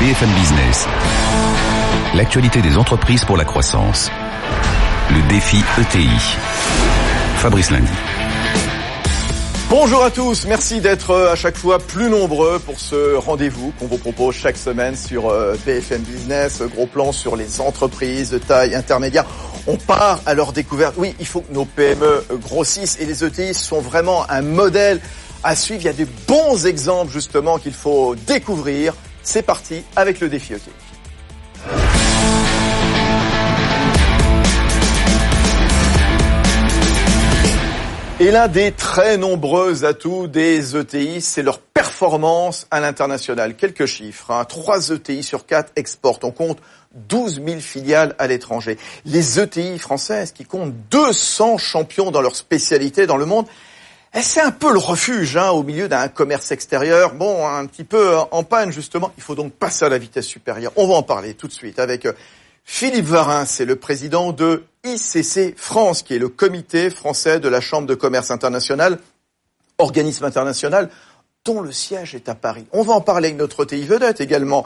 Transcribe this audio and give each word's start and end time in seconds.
BFM 0.00 0.30
Business. 0.30 0.86
L'actualité 2.14 2.62
des 2.62 2.78
entreprises 2.78 3.22
pour 3.26 3.36
la 3.36 3.44
croissance. 3.44 4.10
Le 5.10 5.28
défi 5.28 5.58
ETI. 5.78 6.08
Fabrice 7.36 7.70
Lundi. 7.70 7.92
Bonjour 9.68 10.02
à 10.02 10.10
tous, 10.10 10.46
merci 10.46 10.80
d'être 10.80 11.10
euh, 11.10 11.32
à 11.32 11.36
chaque 11.36 11.58
fois 11.58 11.78
plus 11.78 12.08
nombreux 12.08 12.58
pour 12.60 12.80
ce 12.80 13.14
rendez-vous 13.16 13.74
qu'on 13.78 13.88
vous 13.88 13.98
propose 13.98 14.34
chaque 14.34 14.56
semaine 14.56 14.96
sur 14.96 15.28
euh, 15.28 15.54
BFM 15.66 16.00
Business, 16.00 16.62
gros 16.62 16.86
plan 16.86 17.12
sur 17.12 17.36
les 17.36 17.60
entreprises 17.60 18.30
de 18.30 18.38
taille 18.38 18.74
intermédiaire. 18.74 19.26
On 19.66 19.76
part 19.76 20.20
à 20.24 20.32
leur 20.32 20.54
découverte. 20.54 20.94
Oui, 20.96 21.14
il 21.20 21.26
faut 21.26 21.42
que 21.42 21.52
nos 21.52 21.66
PME 21.66 22.24
grossissent 22.40 22.96
et 23.00 23.04
les 23.04 23.22
ETI 23.22 23.52
sont 23.52 23.82
vraiment 23.82 24.24
un 24.30 24.40
modèle 24.40 24.98
à 25.44 25.54
suivre. 25.54 25.82
Il 25.82 25.86
y 25.86 25.90
a 25.90 25.92
des 25.92 26.08
bons 26.26 26.64
exemples 26.64 27.12
justement 27.12 27.58
qu'il 27.58 27.74
faut 27.74 28.14
découvrir. 28.14 28.94
C'est 29.22 29.42
parti 29.42 29.82
avec 29.96 30.20
le 30.20 30.28
défi 30.28 30.54
ETI. 30.54 30.70
Et 38.20 38.30
l'un 38.30 38.48
des 38.48 38.72
très 38.72 39.16
nombreux 39.16 39.86
atouts 39.86 40.26
des 40.26 40.76
ETI, 40.76 41.22
c'est 41.22 41.42
leur 41.42 41.58
performance 41.58 42.66
à 42.70 42.78
l'international. 42.78 43.56
Quelques 43.56 43.86
chiffres. 43.86 44.30
Hein. 44.30 44.44
3 44.44 44.90
ETI 44.90 45.22
sur 45.22 45.46
4 45.46 45.72
exportent. 45.76 46.24
On 46.24 46.30
compte 46.30 46.58
12 47.08 47.40
000 47.46 47.60
filiales 47.60 48.14
à 48.18 48.26
l'étranger. 48.26 48.76
Les 49.06 49.40
ETI 49.40 49.78
françaises 49.78 50.32
qui 50.32 50.44
comptent 50.44 50.74
200 50.90 51.56
champions 51.56 52.10
dans 52.10 52.20
leur 52.20 52.36
spécialité 52.36 53.06
dans 53.06 53.16
le 53.16 53.24
monde, 53.24 53.46
c'est 54.14 54.40
un 54.40 54.50
peu 54.50 54.72
le 54.72 54.78
refuge 54.78 55.36
hein, 55.36 55.50
au 55.50 55.62
milieu 55.62 55.88
d'un 55.88 56.08
commerce 56.08 56.50
extérieur, 56.50 57.14
bon, 57.14 57.46
un 57.46 57.66
petit 57.66 57.84
peu 57.84 58.16
en 58.30 58.42
panne 58.42 58.72
justement. 58.72 59.12
Il 59.16 59.22
faut 59.22 59.34
donc 59.34 59.52
passer 59.52 59.84
à 59.84 59.88
la 59.88 59.98
vitesse 59.98 60.26
supérieure. 60.26 60.72
On 60.76 60.88
va 60.88 60.94
en 60.94 61.02
parler 61.02 61.34
tout 61.34 61.46
de 61.46 61.52
suite 61.52 61.78
avec 61.78 62.06
euh, 62.06 62.12
Philippe 62.64 63.06
Varin, 63.06 63.46
c'est 63.46 63.64
le 63.64 63.76
président 63.76 64.32
de 64.32 64.64
ICC 64.84 65.56
France, 65.56 66.02
qui 66.02 66.14
est 66.14 66.18
le 66.18 66.28
comité 66.28 66.90
français 66.90 67.40
de 67.40 67.48
la 67.48 67.60
Chambre 67.60 67.86
de 67.86 67.94
commerce 67.94 68.30
international, 68.30 68.98
organisme 69.78 70.24
international 70.24 70.90
dont 71.44 71.62
le 71.62 71.72
siège 71.72 72.14
est 72.14 72.28
à 72.28 72.34
Paris. 72.34 72.66
On 72.72 72.82
va 72.82 72.92
en 72.92 73.00
parler 73.00 73.28
avec 73.28 73.38
notre 73.38 73.64
TI 73.64 73.86
vedette 73.86 74.20
également. 74.20 74.64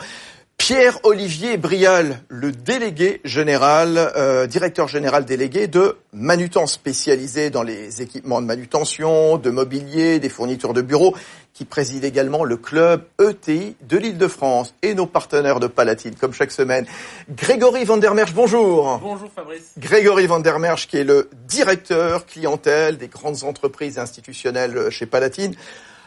Pierre-Olivier 0.57 1.59
Brial, 1.59 2.21
le 2.29 2.51
délégué 2.51 3.21
général, 3.25 3.99
euh, 4.17 4.47
directeur 4.47 4.89
général 4.89 5.27
délégué 5.27 5.67
de 5.67 5.99
Manutan, 6.13 6.67
spécialisé 6.67 7.51
dans 7.51 7.63
les 7.63 8.01
équipements 8.01 8.41
de 8.41 8.47
manutention, 8.47 9.37
de 9.37 9.51
mobilier, 9.51 10.21
des 10.21 10.31
fournitures 10.31 10.73
de 10.73 10.81
bureaux, 10.81 11.15
qui 11.53 11.65
préside 11.65 12.05
également 12.05 12.45
le 12.45 12.57
club 12.57 13.05
ETI 13.21 13.77
de 13.83 13.99
l'Île-de-France 13.99 14.75
et 14.81 14.95
nos 14.95 15.07
partenaires 15.07 15.61
de 15.61 15.67
Palatine, 15.67 16.15
comme 16.15 16.33
chaque 16.33 16.51
semaine. 16.51 16.87
Grégory 17.29 17.85
Vandermerch, 17.85 18.33
bonjour. 18.33 18.99
Bonjour 19.03 19.31
Fabrice. 19.35 19.73
Grégory 19.77 20.27
Vandermerch, 20.27 20.89
qui 20.89 20.97
est 20.97 21.05
le 21.05 21.29
directeur 21.47 22.25
clientèle 22.25 22.97
des 22.97 23.09
grandes 23.09 23.45
entreprises 23.45 23.99
institutionnelles 23.99 24.89
chez 24.91 25.05
Palatine. 25.05 25.55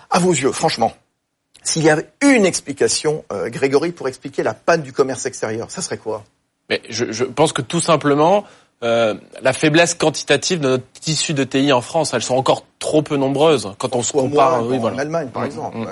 À 0.09 0.19
vos 0.19 0.31
yeux, 0.31 0.51
franchement, 0.51 0.93
s'il 1.67 1.83
y 1.83 1.89
avait 1.89 2.09
une 2.21 2.45
explication, 2.45 3.25
euh, 3.31 3.49
Grégory, 3.49 3.91
pour 3.91 4.07
expliquer 4.07 4.41
la 4.41 4.53
panne 4.53 4.81
du 4.81 4.93
commerce 4.93 5.25
extérieur, 5.25 5.69
ça 5.69 5.81
serait 5.81 5.97
quoi? 5.97 6.23
Mais 6.69 6.81
je, 6.89 7.11
je, 7.11 7.25
pense 7.25 7.51
que 7.51 7.61
tout 7.61 7.81
simplement, 7.81 8.45
euh, 8.83 9.15
la 9.41 9.51
faiblesse 9.53 9.93
quantitative 9.93 10.59
de 10.59 10.69
notre 10.69 10.85
tissu 10.93 11.33
de 11.33 11.43
TI 11.43 11.73
en 11.73 11.81
France, 11.81 12.13
elles 12.13 12.23
sont 12.23 12.35
encore 12.35 12.63
trop 12.79 13.01
peu 13.01 13.17
nombreuses 13.17 13.73
quand 13.79 13.95
on 13.95 14.01
se 14.01 14.13
compare. 14.13 14.65
oui, 14.65 14.77
voilà. 14.77 14.95
En 14.95 14.99
Allemagne, 14.99 15.29
par 15.29 15.43
mmh, 15.43 15.45
exemple. 15.45 15.77
Mmh. 15.77 15.87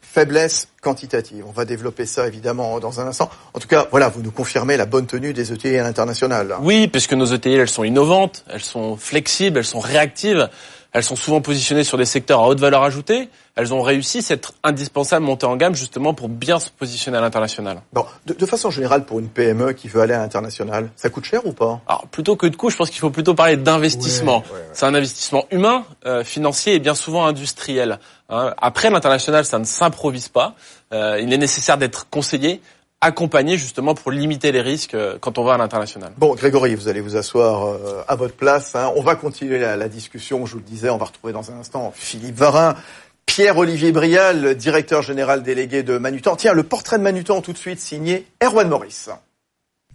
Faiblesse 0.00 0.68
quantitative. 0.82 1.44
On 1.46 1.52
va 1.52 1.64
développer 1.64 2.04
ça 2.04 2.26
évidemment 2.26 2.80
dans 2.80 3.00
un 3.00 3.06
instant. 3.06 3.30
En 3.54 3.60
tout 3.60 3.68
cas, 3.68 3.86
voilà, 3.90 4.08
vous 4.08 4.22
nous 4.22 4.32
confirmez 4.32 4.76
la 4.76 4.86
bonne 4.86 5.06
tenue 5.06 5.32
des 5.32 5.52
ETI 5.52 5.78
à 5.78 5.84
l'international. 5.84 6.56
Oui, 6.60 6.88
puisque 6.88 7.14
nos 7.14 7.26
ETI, 7.26 7.54
elles 7.54 7.68
sont 7.68 7.84
innovantes, 7.84 8.44
elles 8.50 8.62
sont 8.62 8.96
flexibles, 8.96 9.58
elles 9.58 9.64
sont 9.64 9.80
réactives. 9.80 10.48
Elles 10.92 11.02
sont 11.02 11.16
souvent 11.16 11.40
positionnées 11.40 11.84
sur 11.84 11.96
des 11.96 12.04
secteurs 12.04 12.40
à 12.40 12.48
haute 12.48 12.60
valeur 12.60 12.82
ajoutée. 12.82 13.30
Elles 13.54 13.72
ont 13.72 13.80
réussi 13.80 14.20
cette 14.20 14.52
indispensable 14.62 15.24
montée 15.24 15.46
en 15.46 15.56
gamme 15.56 15.74
justement 15.74 16.12
pour 16.12 16.28
bien 16.28 16.58
se 16.60 16.70
positionner 16.70 17.16
à 17.16 17.20
l'international. 17.22 17.80
Bon, 17.92 18.04
de, 18.26 18.34
de, 18.34 18.46
façon 18.46 18.70
générale, 18.70 19.04
pour 19.04 19.18
une 19.18 19.28
PME 19.28 19.72
qui 19.72 19.88
veut 19.88 20.02
aller 20.02 20.12
à 20.12 20.18
l'international, 20.18 20.90
ça 20.96 21.08
coûte 21.08 21.24
cher 21.24 21.46
ou 21.46 21.52
pas? 21.52 21.80
Alors, 21.86 22.06
plutôt 22.08 22.36
que 22.36 22.46
de 22.46 22.56
coût, 22.56 22.68
je 22.68 22.76
pense 22.76 22.90
qu'il 22.90 23.00
faut 23.00 23.10
plutôt 23.10 23.34
parler 23.34 23.56
d'investissement. 23.56 24.38
Ouais, 24.38 24.52
ouais, 24.52 24.58
ouais. 24.58 24.70
C'est 24.74 24.86
un 24.86 24.94
investissement 24.94 25.46
humain, 25.50 25.84
euh, 26.04 26.24
financier 26.24 26.74
et 26.74 26.78
bien 26.78 26.94
souvent 26.94 27.24
industriel. 27.26 27.98
Hein. 28.28 28.54
Après, 28.60 28.90
l'international, 28.90 29.46
ça 29.46 29.58
ne 29.58 29.64
s'improvise 29.64 30.28
pas. 30.28 30.54
Euh, 30.92 31.18
il 31.22 31.32
est 31.32 31.38
nécessaire 31.38 31.78
d'être 31.78 32.08
conseillé 32.10 32.60
accompagner 33.02 33.58
justement 33.58 33.94
pour 33.94 34.12
limiter 34.12 34.52
les 34.52 34.62
risques 34.62 34.94
euh, 34.94 35.18
quand 35.20 35.36
on 35.36 35.44
va 35.44 35.54
à 35.54 35.58
l'international. 35.58 36.12
Bon, 36.16 36.34
Grégory, 36.34 36.74
vous 36.74 36.88
allez 36.88 37.00
vous 37.00 37.16
asseoir 37.16 37.66
euh, 37.66 38.02
à 38.08 38.14
votre 38.14 38.34
place. 38.34 38.74
Hein. 38.74 38.90
On 38.96 39.02
va 39.02 39.16
continuer 39.16 39.58
la, 39.58 39.76
la, 39.76 39.88
discussion. 39.88 40.46
Je 40.46 40.52
vous 40.52 40.58
le 40.58 40.64
disais, 40.64 40.88
on 40.88 40.96
va 40.96 41.06
retrouver 41.06 41.34
dans 41.34 41.50
un 41.50 41.58
instant 41.58 41.92
Philippe 41.94 42.36
Varin, 42.36 42.76
Pierre-Olivier 43.26 43.92
Brial, 43.92 44.54
directeur 44.54 45.02
général 45.02 45.42
délégué 45.42 45.82
de 45.82 45.98
Manutan. 45.98 46.36
Tiens, 46.36 46.54
le 46.54 46.62
portrait 46.62 46.98
de 46.98 47.02
Manutan 47.02 47.42
tout 47.42 47.52
de 47.52 47.58
suite 47.58 47.80
signé 47.80 48.26
Erwan 48.42 48.68
Maurice. 48.68 49.10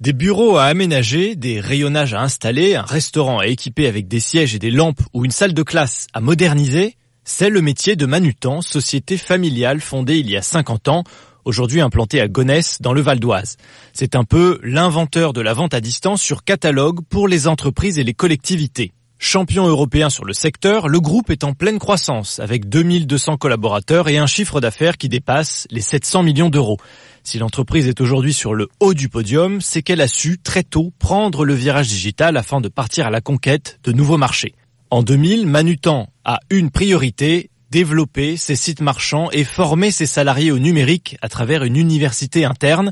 Des 0.01 0.13
bureaux 0.13 0.57
à 0.57 0.66
aménager, 0.66 1.35
des 1.35 1.59
rayonnages 1.59 2.13
à 2.13 2.22
installer, 2.22 2.75
un 2.75 2.84
restaurant 2.84 3.39
à 3.39 3.47
équiper 3.47 3.88
avec 3.88 4.07
des 4.07 4.19
sièges 4.19 4.53
et 4.53 4.59
des 4.59 4.69
lampes 4.69 5.01
ou 5.13 5.25
une 5.25 5.31
salle 5.31 5.53
de 5.53 5.63
classe 5.63 6.06
à 6.13 6.22
moderniser, 6.22 6.97
c'est 7.24 7.50
le 7.50 7.62
métier 7.62 7.95
de 7.95 8.06
Manutan, 8.06 8.62
société 8.62 9.18
familiale 9.18 9.81
fondée 9.81 10.18
il 10.18 10.29
y 10.29 10.38
a 10.38 10.41
50 10.41 10.88
ans 10.88 11.03
aujourd'hui 11.47 11.81
implanté 11.81 12.19
à 12.19 12.28
Gonesse 12.28 12.81
dans 12.81 12.94
le 12.94 13.02
Val 13.02 13.19
d'Oise. 13.19 13.56
C'est 13.94 14.16
un 14.16 14.25
peu 14.25 14.59
l'inventeur 14.63 15.31
de 15.31 15.41
la 15.41 15.53
vente 15.53 15.74
à 15.74 15.80
distance 15.80 16.22
sur 16.22 16.44
catalogue 16.44 17.00
pour 17.09 17.28
les 17.28 17.47
entreprises 17.47 17.97
et 17.97 18.03
les 18.03 18.13
collectivités. 18.13 18.91
Champion 19.18 19.66
européen 19.66 20.12
sur 20.12 20.25
le 20.25 20.34
secteur, 20.34 20.88
le 20.88 21.00
groupe 21.00 21.31
est 21.31 21.44
en 21.44 21.53
pleine 21.53 21.80
croissance 21.80 22.40
avec 22.40 22.69
2200 22.69 23.38
collaborateurs 23.38 24.09
et 24.09 24.18
un 24.18 24.28
chiffre 24.28 24.62
d'affaires 24.62 24.97
qui 24.97 25.09
dépasse 25.09 25.68
les 25.72 25.81
700 25.81 26.22
millions 26.22 26.50
d'euros. 26.50 26.78
Si 27.24 27.40
l'entreprise 27.40 27.88
est 27.88 28.00
aujourd'hui 28.00 28.34
sur 28.34 28.53
le 28.53 28.68
haut 28.80 28.94
du 28.94 29.09
podium, 29.09 29.59
c'est 29.59 29.81
qu'elle 29.81 30.02
a 30.02 30.07
su 30.07 30.38
très 30.38 30.63
tôt 30.63 30.94
prendre 31.00 31.46
le 31.46 31.56
virage 31.56 31.88
digital 31.88 32.38
afin 32.38 32.62
de 32.62 32.69
partir 32.69 33.07
à 33.07 33.09
la 33.09 33.22
conquête 33.22 33.80
de 33.84 33.91
nouveaux 33.91 34.18
marchés. 34.18 34.53
En 34.91 35.02
2000, 35.02 35.47
Manutan 35.47 36.09
a 36.24 36.40
une 36.50 36.69
priorité, 36.69 37.50
développer 37.77 38.38
ses 38.38 38.55
sites 38.55 38.81
marchands 38.81 39.29
et 39.31 39.43
former 39.43 39.91
ses 39.91 40.07
salariés 40.07 40.49
au 40.49 40.57
numérique 40.57 41.15
à 41.21 41.29
travers 41.29 41.63
une 41.63 41.75
université 41.75 42.43
interne. 42.43 42.91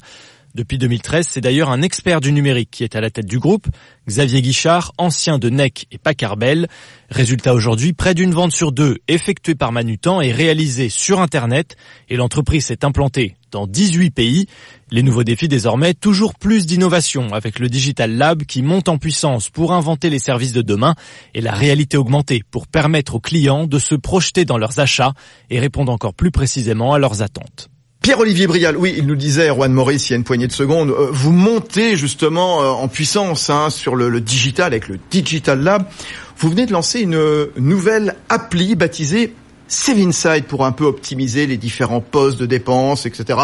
Depuis 0.53 0.78
2013, 0.78 1.28
c'est 1.28 1.41
d'ailleurs 1.41 1.72
un 1.72 1.81
expert 1.81 2.22
du 2.22 2.31
numérique 2.31 2.69
qui 2.69 2.84
est 2.84 2.96
à 2.96 3.01
la 3.01 3.09
tête 3.09 3.25
du 3.25 3.40
groupe, 3.40 3.66
Xavier 4.07 4.44
Guichard, 4.44 4.94
ancien 5.00 5.40
de 5.40 5.50
NEC 5.50 5.88
et 5.91 5.97
Pacarbel. 5.97 6.68
Résultat 7.09 7.56
aujourd'hui, 7.56 7.94
près 7.94 8.13
d'une 8.13 8.29
vente 8.29 8.51
sur 8.51 8.72
deux 8.72 9.00
effectuée 9.07 9.56
par 9.56 9.72
Manutan 9.72 10.22
est 10.22 10.31
réalisée 10.31 10.90
sur 10.90 11.19
Internet 11.19 11.78
et 12.07 12.16
l'entreprise 12.16 12.67
s'est 12.67 12.85
implantée 12.85 13.38
dans 13.56 13.68
18 13.68 14.12
pays. 14.12 14.48
Les 14.92 15.02
nouveaux 15.02 15.24
défis 15.24 15.48
désormais, 15.48 15.94
toujours 15.94 16.36
plus 16.36 16.66
d'innovation 16.66 17.34
avec 17.34 17.58
le 17.58 17.70
Digital 17.70 18.12
Lab 18.12 18.44
qui 18.44 18.62
monte 18.62 18.90
en 18.90 18.98
puissance 18.98 19.50
pour 19.50 19.72
inventer 19.72 20.10
les 20.10 20.20
services 20.20 20.52
de 20.52 20.62
demain 20.62 20.94
et 21.34 21.40
la 21.40 21.54
réalité 21.54 21.96
augmentée 21.96 22.44
pour 22.52 22.68
permettre 22.68 23.16
aux 23.16 23.22
clients 23.22 23.66
de 23.66 23.80
se 23.80 23.96
projeter 23.96 24.44
dans 24.44 24.58
leurs 24.58 24.80
achats 24.80 25.14
et 25.50 25.62
répondre 25.62 25.90
encore 25.90 26.14
plus 26.14 26.32
précisément 26.32 26.94
à 26.94 27.00
leurs 27.00 27.22
attentes. 27.22 27.70
Pierre-Olivier 28.02 28.46
Brial, 28.46 28.76
oui, 28.76 28.94
il 28.98 29.08
nous 29.08 29.16
disait, 29.16 29.48
Juan 29.48 29.72
Maurice, 29.72 30.10
il 30.10 30.12
y 30.12 30.16
a 30.16 30.18
une 30.18 30.26
poignée 30.26 30.48
de 30.48 30.52
secondes, 30.52 30.90
euh, 30.90 31.08
vous 31.12 31.32
montez 31.32 31.96
justement 31.96 32.62
euh, 32.62 32.68
en 32.68 32.90
puissance 32.90 33.50
hein, 33.50 33.70
sur 33.70 33.96
le, 33.96 34.10
le, 34.10 34.20
digital 34.20 34.68
avec 34.68 34.90
le 34.90 35.00
Digital 35.10 35.62
Lab. 35.62 35.86
Vous 36.38 36.50
venez 36.50 36.66
de 36.66 36.74
lancer 36.74 37.00
une 37.00 37.48
nouvelle 37.58 38.16
appli 38.28 38.76
baptisée 38.76 39.34
Save 39.68 40.00
Inside 40.00 40.46
pour 40.46 40.66
un 40.66 40.72
peu 40.72 40.86
optimiser 40.86 41.48
les 41.48 41.58
différents 41.58 42.02
postes 42.02 42.40
de 42.40 42.46
dépenses, 42.46 43.06
etc., 43.06 43.40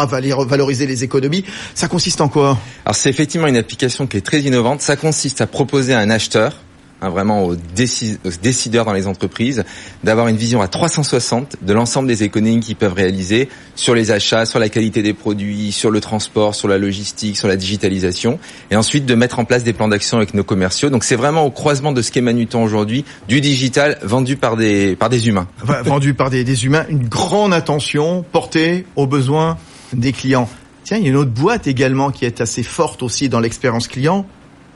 valoriser 0.46 0.86
les 0.86 1.04
économies. 1.04 1.44
Ça 1.74 1.88
consiste 1.88 2.20
en 2.20 2.28
quoi? 2.28 2.58
Alors 2.84 2.94
c'est 2.94 3.10
effectivement 3.10 3.48
une 3.48 3.56
application 3.56 4.06
qui 4.06 4.16
est 4.16 4.22
très 4.22 4.40
innovante. 4.40 4.80
Ça 4.80 4.96
consiste 4.96 5.40
à 5.40 5.46
proposer 5.46 5.94
à 5.94 5.98
un 5.98 6.10
acheteur 6.10 6.54
Hein, 7.02 7.10
vraiment 7.10 7.44
aux, 7.44 7.56
décideurs 7.56 8.84
dans 8.84 8.92
les 8.92 9.08
entreprises, 9.08 9.64
d'avoir 10.04 10.28
une 10.28 10.36
vision 10.36 10.62
à 10.62 10.68
360 10.68 11.56
de 11.60 11.72
l'ensemble 11.72 12.06
des 12.06 12.22
économies 12.22 12.60
qu'ils 12.60 12.76
peuvent 12.76 12.92
réaliser 12.92 13.48
sur 13.74 13.96
les 13.96 14.12
achats, 14.12 14.46
sur 14.46 14.60
la 14.60 14.68
qualité 14.68 15.02
des 15.02 15.12
produits, 15.12 15.72
sur 15.72 15.90
le 15.90 16.00
transport, 16.00 16.54
sur 16.54 16.68
la 16.68 16.78
logistique, 16.78 17.36
sur 17.36 17.48
la 17.48 17.56
digitalisation, 17.56 18.38
et 18.70 18.76
ensuite 18.76 19.04
de 19.04 19.16
mettre 19.16 19.40
en 19.40 19.44
place 19.44 19.64
des 19.64 19.72
plans 19.72 19.88
d'action 19.88 20.18
avec 20.18 20.32
nos 20.32 20.44
commerciaux. 20.44 20.90
Donc 20.90 21.02
c'est 21.02 21.16
vraiment 21.16 21.44
au 21.44 21.50
croisement 21.50 21.90
de 21.90 22.02
ce 22.02 22.12
qu'est 22.12 22.20
Manutan 22.20 22.62
aujourd'hui, 22.62 23.04
du 23.26 23.40
digital 23.40 23.98
vendu 24.04 24.36
par 24.36 24.56
des 24.56 24.94
par 24.94 25.08
des 25.08 25.26
humains. 25.26 25.48
vendu 25.84 26.14
par 26.14 26.30
des, 26.30 26.44
des 26.44 26.66
humains, 26.66 26.86
une 26.88 27.08
grande 27.08 27.52
attention 27.52 28.24
portée 28.30 28.86
aux 28.94 29.08
besoins 29.08 29.58
des 29.92 30.12
clients. 30.12 30.48
Tiens, 30.84 30.98
il 30.98 31.02
y 31.02 31.06
a 31.06 31.10
une 31.10 31.16
autre 31.16 31.32
boîte 31.32 31.66
également 31.66 32.12
qui 32.12 32.24
est 32.26 32.40
assez 32.40 32.62
forte 32.62 33.02
aussi 33.02 33.28
dans 33.28 33.40
l'expérience 33.40 33.88
client, 33.88 34.24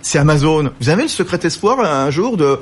c'est 0.07 0.19
Amazon. 0.19 0.71
Vous 0.81 0.89
avez 0.89 1.03
le 1.03 1.09
secret 1.09 1.41
espoir 1.43 1.81
un 1.81 2.11
jour 2.11 2.37
de 2.37 2.61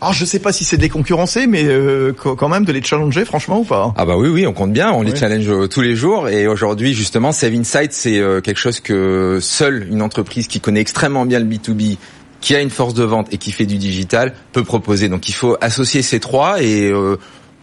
Alors 0.00 0.12
je 0.12 0.24
sais 0.24 0.40
pas 0.40 0.52
si 0.52 0.64
c'est 0.64 0.76
déconcurrencé, 0.76 1.46
mais 1.46 1.64
euh, 1.64 2.12
quand 2.12 2.48
même 2.48 2.64
de 2.64 2.72
les 2.72 2.82
challenger, 2.82 3.24
franchement 3.24 3.60
ou 3.60 3.64
pas? 3.64 3.94
Ah 3.96 4.04
bah 4.04 4.16
oui, 4.16 4.28
oui, 4.28 4.46
on 4.46 4.52
compte 4.52 4.72
bien, 4.72 4.90
on 4.90 5.02
les 5.02 5.14
challenge 5.14 5.48
euh, 5.48 5.68
tous 5.68 5.82
les 5.82 5.94
jours. 5.94 6.28
Et 6.28 6.48
aujourd'hui, 6.48 6.92
justement, 6.92 7.30
Save 7.30 7.54
Insight, 7.54 7.92
c'est 7.92 8.18
euh, 8.18 8.40
quelque 8.40 8.58
chose 8.58 8.80
que 8.80 9.38
seule 9.40 9.86
une 9.88 10.02
entreprise 10.02 10.48
qui 10.48 10.60
connaît 10.60 10.80
extrêmement 10.80 11.26
bien 11.26 11.38
le 11.38 11.46
B2B 11.46 11.96
qui 12.40 12.56
a 12.56 12.60
une 12.60 12.70
force 12.70 12.92
de 12.92 13.04
vente 13.04 13.32
et 13.32 13.38
qui 13.38 13.52
fait 13.52 13.66
du 13.66 13.78
digital 13.78 14.34
peut 14.52 14.64
proposer. 14.64 15.08
Donc 15.08 15.28
il 15.28 15.34
faut 15.34 15.56
associer 15.60 16.02
ces 16.02 16.20
trois 16.20 16.60
et 16.60 16.92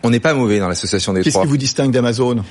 on 0.02 0.10
n'est 0.10 0.20
pas 0.20 0.34
mauvais 0.34 0.58
dans 0.58 0.68
l'association 0.68 1.14
des 1.14 1.22
trois. 1.22 1.32
Qu'est-ce 1.32 1.44
qui 1.44 1.50
vous 1.50 1.58
distingue 1.58 1.92
d'Amazon? 1.92 2.44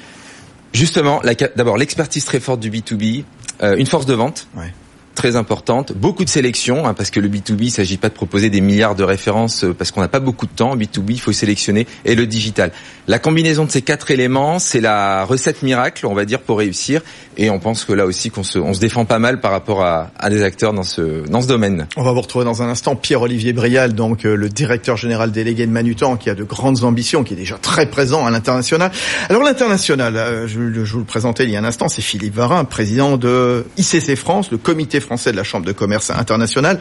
Justement, 0.72 1.20
d'abord 1.56 1.76
l'expertise 1.76 2.24
très 2.24 2.38
forte 2.38 2.60
du 2.60 2.70
B2B, 2.70 3.24
une 3.62 3.86
force 3.86 4.06
de 4.06 4.14
vente. 4.14 4.46
Ouais 4.56 4.72
très 5.14 5.36
importante, 5.36 5.92
beaucoup 5.92 6.24
de 6.24 6.28
sélection, 6.28 6.86
hein, 6.86 6.94
parce 6.94 7.10
que 7.10 7.20
le 7.20 7.28
B2B, 7.28 7.64
il 7.64 7.70
s'agit 7.70 7.96
pas 7.96 8.08
de 8.08 8.14
proposer 8.14 8.48
des 8.48 8.60
milliards 8.60 8.94
de 8.94 9.04
références 9.04 9.64
euh, 9.64 9.74
parce 9.74 9.90
qu'on 9.90 10.00
n'a 10.00 10.08
pas 10.08 10.20
beaucoup 10.20 10.46
de 10.46 10.52
temps. 10.52 10.76
B2B, 10.76 11.10
il 11.10 11.20
faut 11.20 11.32
sélectionner 11.32 11.86
et 12.04 12.14
le 12.14 12.26
digital. 12.26 12.72
La 13.06 13.18
combinaison 13.18 13.64
de 13.64 13.70
ces 13.70 13.82
quatre 13.82 14.10
éléments, 14.10 14.58
c'est 14.58 14.80
la 14.80 15.24
recette 15.24 15.62
miracle, 15.62 16.06
on 16.06 16.14
va 16.14 16.24
dire, 16.24 16.40
pour 16.40 16.58
réussir. 16.58 17.02
Et 17.36 17.50
on 17.50 17.58
pense 17.58 17.84
que 17.84 17.92
là 17.92 18.06
aussi 18.06 18.30
qu'on 18.30 18.42
se, 18.42 18.58
on 18.58 18.72
se 18.72 18.80
défend 18.80 19.04
pas 19.04 19.18
mal 19.18 19.40
par 19.40 19.50
rapport 19.50 19.82
à, 19.82 20.10
à, 20.18 20.30
des 20.30 20.42
acteurs 20.42 20.72
dans 20.72 20.82
ce 20.82 21.28
dans 21.28 21.40
ce 21.40 21.48
domaine. 21.48 21.86
On 21.96 22.02
va 22.02 22.12
vous 22.12 22.20
retrouver 22.20 22.44
dans 22.44 22.62
un 22.62 22.68
instant 22.68 22.96
Pierre-Olivier 22.96 23.52
Brial, 23.52 23.94
donc 23.94 24.24
euh, 24.24 24.34
le 24.34 24.48
directeur 24.48 24.96
général 24.96 25.32
délégué 25.32 25.66
de 25.66 25.72
Manutan, 25.72 26.16
qui 26.16 26.30
a 26.30 26.34
de 26.34 26.44
grandes 26.44 26.84
ambitions, 26.84 27.24
qui 27.24 27.34
est 27.34 27.36
déjà 27.36 27.56
très 27.56 27.86
présent 27.86 28.26
à 28.26 28.30
l'international. 28.30 28.90
Alors 29.28 29.42
l'international, 29.42 30.16
euh, 30.16 30.46
je, 30.46 30.84
je, 30.84 30.92
vous 30.92 31.00
le 31.00 31.04
présentais 31.04 31.44
il 31.44 31.50
y 31.50 31.56
a 31.56 31.60
un 31.60 31.64
instant, 31.64 31.88
c'est 31.88 32.02
Philippe 32.02 32.34
Varin, 32.34 32.64
président 32.64 33.16
de 33.16 33.66
ICC 33.76 34.16
France, 34.16 34.50
le 34.50 34.58
comité 34.58 35.00
français 35.00 35.09
de 35.10 35.36
la 35.36 35.44
Chambre 35.44 35.66
de 35.66 35.72
commerce 35.72 36.10
internationale. 36.10 36.80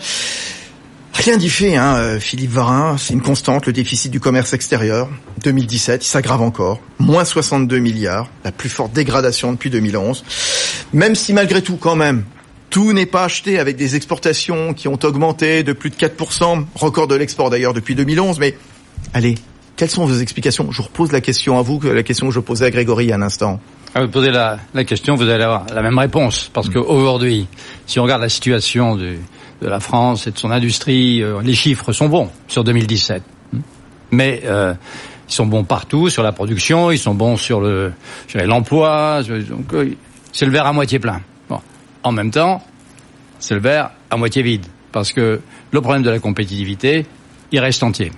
Rien 1.13 1.37
d'y 1.37 1.49
fait, 1.49 1.75
hein, 1.75 1.95
euh, 1.95 2.19
Philippe 2.19 2.51
Varin, 2.51 2.95
c'est 2.97 3.13
une 3.13 3.21
constante, 3.21 3.65
le 3.65 3.73
déficit 3.73 4.11
du 4.11 4.19
commerce 4.19 4.53
extérieur. 4.53 5.09
2017, 5.43 6.05
il 6.05 6.07
s'aggrave 6.07 6.41
encore. 6.41 6.79
Moins 6.99 7.25
62 7.25 7.79
milliards, 7.79 8.29
la 8.43 8.51
plus 8.51 8.69
forte 8.69 8.93
dégradation 8.93 9.51
depuis 9.51 9.71
2011. 9.71 10.23
Même 10.93 11.15
si 11.15 11.33
malgré 11.33 11.63
tout, 11.63 11.77
quand 11.77 11.95
même, 11.95 12.23
tout 12.69 12.93
n'est 12.93 13.07
pas 13.07 13.23
acheté 13.23 13.57
avec 13.59 13.75
des 13.75 13.95
exportations 13.95 14.75
qui 14.75 14.87
ont 14.87 14.99
augmenté 15.03 15.63
de 15.63 15.73
plus 15.73 15.89
de 15.89 15.95
4%, 15.95 16.65
record 16.75 17.07
de 17.07 17.15
l'export 17.15 17.49
d'ailleurs 17.49 17.73
depuis 17.73 17.95
2011, 17.95 18.39
mais 18.39 18.55
allez, 19.13 19.35
quelles 19.75 19.89
sont 19.89 20.05
vos 20.05 20.19
explications? 20.19 20.71
Je 20.71 20.77
vous 20.77 20.83
repose 20.83 21.11
la 21.11 21.21
question 21.21 21.57
à 21.57 21.63
vous, 21.63 21.81
la 21.81 22.03
question 22.03 22.27
que 22.27 22.33
je 22.33 22.39
posais 22.39 22.65
à 22.65 22.69
Grégory 22.69 23.05
il 23.05 23.09
y 23.09 23.13
a 23.93 23.99
un 23.99 24.01
instant. 24.01 24.01
À 24.01 24.05
vous 24.05 24.11
poser 24.11 24.31
la, 24.31 24.57
la, 24.73 24.83
question, 24.83 25.15
vous 25.15 25.29
allez 25.29 25.43
avoir 25.43 25.65
la 25.73 25.81
même 25.81 25.97
réponse. 25.97 26.49
Parce 26.53 26.69
mm. 26.69 26.73
qu'aujourd'hui, 26.73 27.47
si 27.85 27.99
on 27.99 28.03
regarde 28.03 28.21
la 28.21 28.29
situation 28.29 28.95
de, 28.95 29.15
de, 29.61 29.67
la 29.67 29.79
France 29.79 30.27
et 30.27 30.31
de 30.31 30.37
son 30.37 30.51
industrie, 30.51 31.21
euh, 31.21 31.41
les 31.43 31.55
chiffres 31.55 31.91
sont 31.91 32.09
bons 32.09 32.29
sur 32.47 32.63
2017. 32.63 33.23
Mais 34.11 34.41
euh, 34.45 34.73
ils 35.27 35.33
sont 35.33 35.45
bons 35.45 35.63
partout, 35.63 36.09
sur 36.09 36.23
la 36.23 36.31
production, 36.31 36.91
ils 36.91 36.97
sont 36.97 37.13
bons 37.13 37.37
sur 37.37 37.61
le 37.61 37.93
l'emploi. 38.33 39.21
Euh, 39.29 39.91
c'est 40.31 40.45
le 40.45 40.51
verre 40.51 40.65
à 40.65 40.73
moitié 40.73 40.99
plein. 40.99 41.21
Bon. 41.47 41.59
En 42.03 42.11
même 42.11 42.31
temps, 42.31 42.63
c'est 43.39 43.53
le 43.53 43.61
verre 43.61 43.91
à 44.09 44.17
moitié 44.17 44.41
vide. 44.41 44.65
Parce 44.91 45.13
que 45.13 45.39
le 45.71 45.81
problème 45.81 46.01
de 46.01 46.09
la 46.09 46.19
compétitivité, 46.19 47.05
il 47.51 47.59
reste 47.59 47.83
entier. 47.83 48.11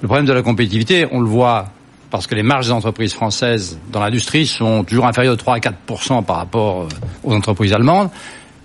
Le 0.00 0.06
problème 0.06 0.26
de 0.26 0.32
la 0.32 0.42
compétitivité, 0.42 1.06
on 1.10 1.20
le 1.20 1.28
voit 1.28 1.70
parce 2.14 2.28
que 2.28 2.36
les 2.36 2.44
marges 2.44 2.66
des 2.66 2.72
entreprises 2.72 3.12
françaises 3.12 3.76
dans 3.90 3.98
l'industrie 3.98 4.46
sont 4.46 4.84
toujours 4.84 5.04
inférieures 5.04 5.34
de 5.34 5.38
3 5.38 5.56
à 5.56 5.58
4% 5.58 6.24
par 6.24 6.36
rapport 6.36 6.82
euh, 6.82 6.88
aux 7.24 7.34
entreprises 7.34 7.72
allemandes. 7.72 8.08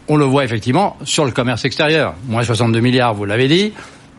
On 0.07 0.17
le 0.17 0.25
voit 0.25 0.43
effectivement 0.43 0.97
sur 1.03 1.25
le 1.25 1.31
commerce 1.31 1.65
extérieur, 1.65 2.13
moins 2.27 2.43
62 2.43 2.79
milliards, 2.79 3.15
vous 3.15 3.25
l'avez 3.25 3.47
dit. 3.47 3.73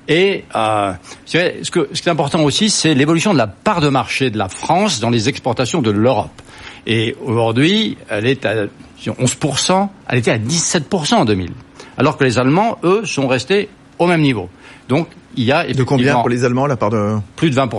Et 0.08 0.42
euh, 0.56 0.92
ce, 1.26 1.38
ce 1.62 1.70
qui 1.70 2.08
est 2.08 2.08
important 2.08 2.42
aussi, 2.42 2.70
c'est 2.70 2.92
l'évolution 2.92 3.32
de 3.32 3.38
la 3.38 3.46
part 3.46 3.80
de 3.80 3.88
marché 3.88 4.30
de 4.30 4.36
la 4.36 4.48
France 4.48 4.98
dans 4.98 5.10
les 5.10 5.28
exportations 5.28 5.80
de 5.80 5.92
l'Europe. 5.92 6.42
Et 6.88 7.14
aujourd'hui, 7.24 7.98
elle 8.08 8.26
est 8.26 8.44
à 8.44 8.66
11%, 8.98 9.88
elle 10.08 10.18
était 10.18 10.32
à 10.32 10.38
17% 10.38 11.14
en 11.14 11.24
2000. 11.24 11.52
Alors 11.96 12.16
que 12.16 12.24
les 12.24 12.36
Allemands, 12.36 12.78
eux, 12.82 13.04
sont 13.04 13.28
restés 13.28 13.68
au 14.00 14.08
même 14.08 14.22
niveau. 14.22 14.50
Donc, 14.88 15.06
il 15.36 15.44
y 15.44 15.52
a 15.52 15.64
de 15.64 15.82
combien 15.82 16.14
pour 16.16 16.28
les 16.28 16.44
Allemands 16.44 16.66
la 16.66 16.76
part 16.76 16.90
de 16.90 17.16
plus 17.36 17.50
de 17.50 17.54
20 17.54 17.70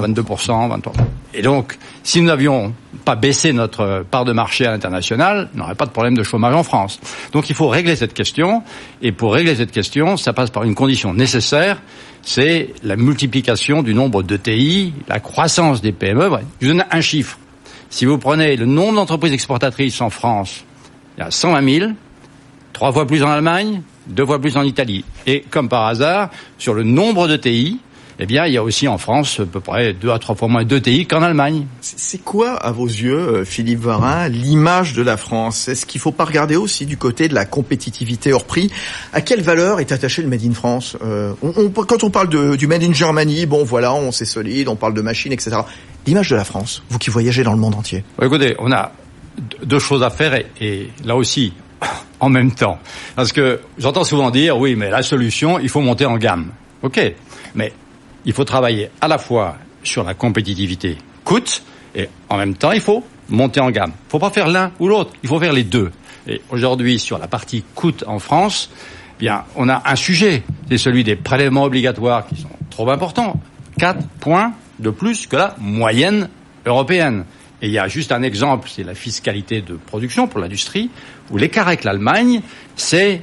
22 0.00 0.22
23. 0.22 0.92
Et 1.34 1.42
donc, 1.42 1.78
si 2.02 2.20
nous 2.20 2.28
n'avions 2.28 2.72
pas 3.04 3.16
baissé 3.16 3.52
notre 3.52 4.04
part 4.10 4.24
de 4.24 4.32
marché 4.32 4.66
à 4.66 4.70
l'international, 4.70 5.48
on 5.54 5.58
n'aurait 5.58 5.74
pas 5.74 5.86
de 5.86 5.90
problème 5.90 6.16
de 6.16 6.22
chômage 6.22 6.54
en 6.54 6.62
France. 6.62 7.00
Donc, 7.32 7.50
il 7.50 7.56
faut 7.56 7.68
régler 7.68 7.96
cette 7.96 8.14
question. 8.14 8.62
Et 9.02 9.12
pour 9.12 9.32
régler 9.32 9.56
cette 9.56 9.72
question, 9.72 10.16
ça 10.16 10.32
passe 10.32 10.50
par 10.50 10.64
une 10.64 10.74
condition 10.74 11.14
nécessaire, 11.14 11.80
c'est 12.22 12.74
la 12.82 12.96
multiplication 12.96 13.82
du 13.82 13.94
nombre 13.94 14.22
de 14.22 14.36
TI, 14.36 14.92
la 15.08 15.20
croissance 15.20 15.80
des 15.80 15.92
PME. 15.92 16.30
Je 16.60 16.66
vous 16.66 16.72
donne 16.74 16.84
un 16.90 17.00
chiffre. 17.00 17.38
Si 17.88 18.04
vous 18.04 18.18
prenez 18.18 18.56
le 18.56 18.66
nombre 18.66 18.94
d'entreprises 18.94 19.32
exportatrices 19.32 20.00
en 20.00 20.10
France, 20.10 20.64
il 21.16 21.24
y 21.24 21.26
a 21.26 21.30
120 21.30 21.78
000, 21.78 21.90
trois 22.80 22.94
fois 22.94 23.06
plus 23.06 23.22
en 23.22 23.28
Allemagne, 23.28 23.82
deux 24.06 24.24
fois 24.24 24.40
plus 24.40 24.56
en 24.56 24.62
Italie. 24.62 25.04
Et 25.26 25.44
comme 25.50 25.68
par 25.68 25.84
hasard, 25.84 26.30
sur 26.56 26.72
le 26.72 26.82
nombre 26.82 27.28
de 27.28 27.36
TI, 27.36 27.78
eh 28.18 28.24
bien, 28.24 28.46
il 28.46 28.54
y 28.54 28.56
a 28.56 28.62
aussi 28.62 28.88
en 28.88 28.96
France 28.96 29.40
à 29.40 29.44
peu 29.44 29.60
près 29.60 29.92
deux 29.92 30.08
à 30.08 30.18
trois 30.18 30.34
fois 30.34 30.48
moins 30.48 30.64
de 30.64 30.78
TI 30.78 31.04
qu'en 31.04 31.20
Allemagne. 31.20 31.66
C'est 31.82 32.24
quoi, 32.24 32.54
à 32.54 32.72
vos 32.72 32.86
yeux, 32.86 33.18
euh, 33.18 33.44
Philippe 33.44 33.80
Varin, 33.80 34.28
l'image 34.28 34.94
de 34.94 35.02
la 35.02 35.18
France? 35.18 35.68
Est-ce 35.68 35.84
qu'il 35.84 35.98
ne 35.98 36.04
faut 36.04 36.12
pas 36.12 36.24
regarder 36.24 36.56
aussi 36.56 36.86
du 36.86 36.96
côté 36.96 37.28
de 37.28 37.34
la 37.34 37.44
compétitivité 37.44 38.32
hors 38.32 38.46
prix? 38.46 38.70
À 39.12 39.20
quelle 39.20 39.42
valeur 39.42 39.80
est 39.80 39.92
attaché 39.92 40.22
le 40.22 40.28
Made 40.28 40.46
in 40.46 40.54
France? 40.54 40.96
Euh, 41.04 41.34
Quand 41.86 42.02
on 42.02 42.08
parle 42.08 42.30
de, 42.30 42.56
du 42.56 42.66
Made 42.66 42.82
in 42.82 42.94
Germany, 42.94 43.44
bon 43.44 43.62
voilà, 43.62 43.92
on 43.92 44.10
c'est 44.10 44.24
solide, 44.24 44.68
on 44.68 44.76
parle 44.76 44.94
de 44.94 45.02
machines, 45.02 45.32
etc. 45.32 45.54
L'image 46.06 46.30
de 46.30 46.36
la 46.36 46.44
France, 46.44 46.82
vous 46.88 46.96
qui 46.96 47.10
voyagez 47.10 47.42
dans 47.42 47.52
le 47.52 47.60
monde 47.60 47.74
entier. 47.74 48.04
écoutez, 48.22 48.56
on 48.58 48.72
a 48.72 48.90
deux 49.62 49.78
choses 49.78 50.02
à 50.02 50.08
faire 50.08 50.40
et 50.62 50.88
là 51.04 51.14
aussi, 51.16 51.52
en 52.20 52.28
même 52.28 52.52
temps. 52.52 52.78
Parce 53.16 53.32
que 53.32 53.60
j'entends 53.78 54.04
souvent 54.04 54.30
dire, 54.30 54.58
oui, 54.58 54.76
mais 54.76 54.90
la 54.90 55.02
solution, 55.02 55.58
il 55.58 55.68
faut 55.68 55.80
monter 55.80 56.06
en 56.06 56.18
gamme. 56.18 56.50
OK, 56.82 57.00
mais 57.54 57.72
il 58.24 58.32
faut 58.32 58.44
travailler 58.44 58.90
à 59.00 59.08
la 59.08 59.18
fois 59.18 59.56
sur 59.82 60.04
la 60.04 60.14
compétitivité 60.14 60.98
coûte 61.24 61.62
et 61.94 62.08
en 62.28 62.36
même 62.36 62.54
temps, 62.54 62.72
il 62.72 62.80
faut 62.80 63.04
monter 63.28 63.60
en 63.60 63.70
gamme. 63.70 63.90
Il 63.90 64.06
ne 64.06 64.10
faut 64.10 64.18
pas 64.18 64.30
faire 64.30 64.48
l'un 64.48 64.72
ou 64.78 64.88
l'autre, 64.88 65.12
il 65.22 65.28
faut 65.28 65.38
faire 65.38 65.52
les 65.52 65.64
deux. 65.64 65.90
Et 66.26 66.40
aujourd'hui, 66.50 66.98
sur 66.98 67.18
la 67.18 67.26
partie 67.26 67.64
coût 67.74 67.92
en 68.06 68.18
France, 68.18 68.70
eh 69.18 69.20
bien, 69.20 69.44
on 69.56 69.68
a 69.68 69.82
un 69.84 69.96
sujet, 69.96 70.42
c'est 70.68 70.78
celui 70.78 71.04
des 71.04 71.16
prélèvements 71.16 71.64
obligatoires 71.64 72.26
qui 72.26 72.40
sont 72.40 72.48
trop 72.70 72.90
importants. 72.90 73.40
Quatre 73.78 74.06
points 74.20 74.52
de 74.78 74.90
plus 74.90 75.26
que 75.26 75.36
la 75.36 75.56
moyenne 75.58 76.28
européenne. 76.66 77.24
Et 77.62 77.66
il 77.66 77.72
y 77.72 77.78
a 77.78 77.88
juste 77.88 78.12
un 78.12 78.22
exemple, 78.22 78.68
c'est 78.70 78.84
la 78.84 78.94
fiscalité 78.94 79.60
de 79.60 79.74
production 79.74 80.26
pour 80.26 80.40
l'industrie, 80.40 80.90
où 81.30 81.36
l'écart 81.36 81.68
avec 81.68 81.84
l'Allemagne, 81.84 82.40
c'est 82.74 83.22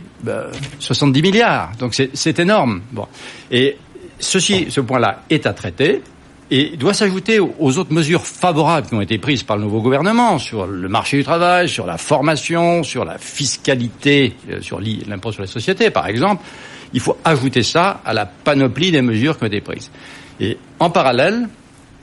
70 0.79 1.21
bah, 1.21 1.27
milliards. 1.27 1.71
Donc 1.79 1.95
c'est 2.13 2.39
énorme. 2.39 2.81
Bon. 2.91 3.07
Et 3.51 3.77
ceci, 4.19 4.67
ce 4.69 4.81
point-là 4.81 5.23
est 5.29 5.45
à 5.47 5.53
traiter 5.53 6.01
et 6.49 6.77
doit 6.77 6.93
s'ajouter 6.93 7.39
aux 7.39 7.77
autres 7.77 7.91
mesures 7.91 8.25
favorables 8.25 8.87
qui 8.87 8.93
ont 8.93 9.01
été 9.01 9.17
prises 9.17 9.43
par 9.43 9.57
le 9.57 9.63
nouveau 9.63 9.81
gouvernement 9.81 10.39
sur 10.39 10.65
le 10.65 10.87
marché 10.87 11.17
du 11.17 11.23
travail, 11.23 11.67
sur 11.67 11.85
la 11.85 11.97
formation, 11.97 12.83
sur 12.83 13.03
la 13.03 13.17
fiscalité, 13.17 14.33
euh, 14.49 14.61
sur 14.61 14.79
l'impôt 14.79 15.31
sur 15.31 15.41
les 15.41 15.47
sociétés, 15.47 15.89
par 15.89 16.07
exemple. 16.07 16.43
Il 16.93 17.01
faut 17.01 17.17
ajouter 17.25 17.63
ça 17.63 18.01
à 18.05 18.13
la 18.13 18.25
panoplie 18.25 18.91
des 18.91 19.01
mesures 19.01 19.37
qui 19.37 19.43
ont 19.43 19.47
été 19.47 19.59
prises. 19.59 19.91
Et 20.39 20.57
en 20.79 20.89
parallèle, 20.89 21.49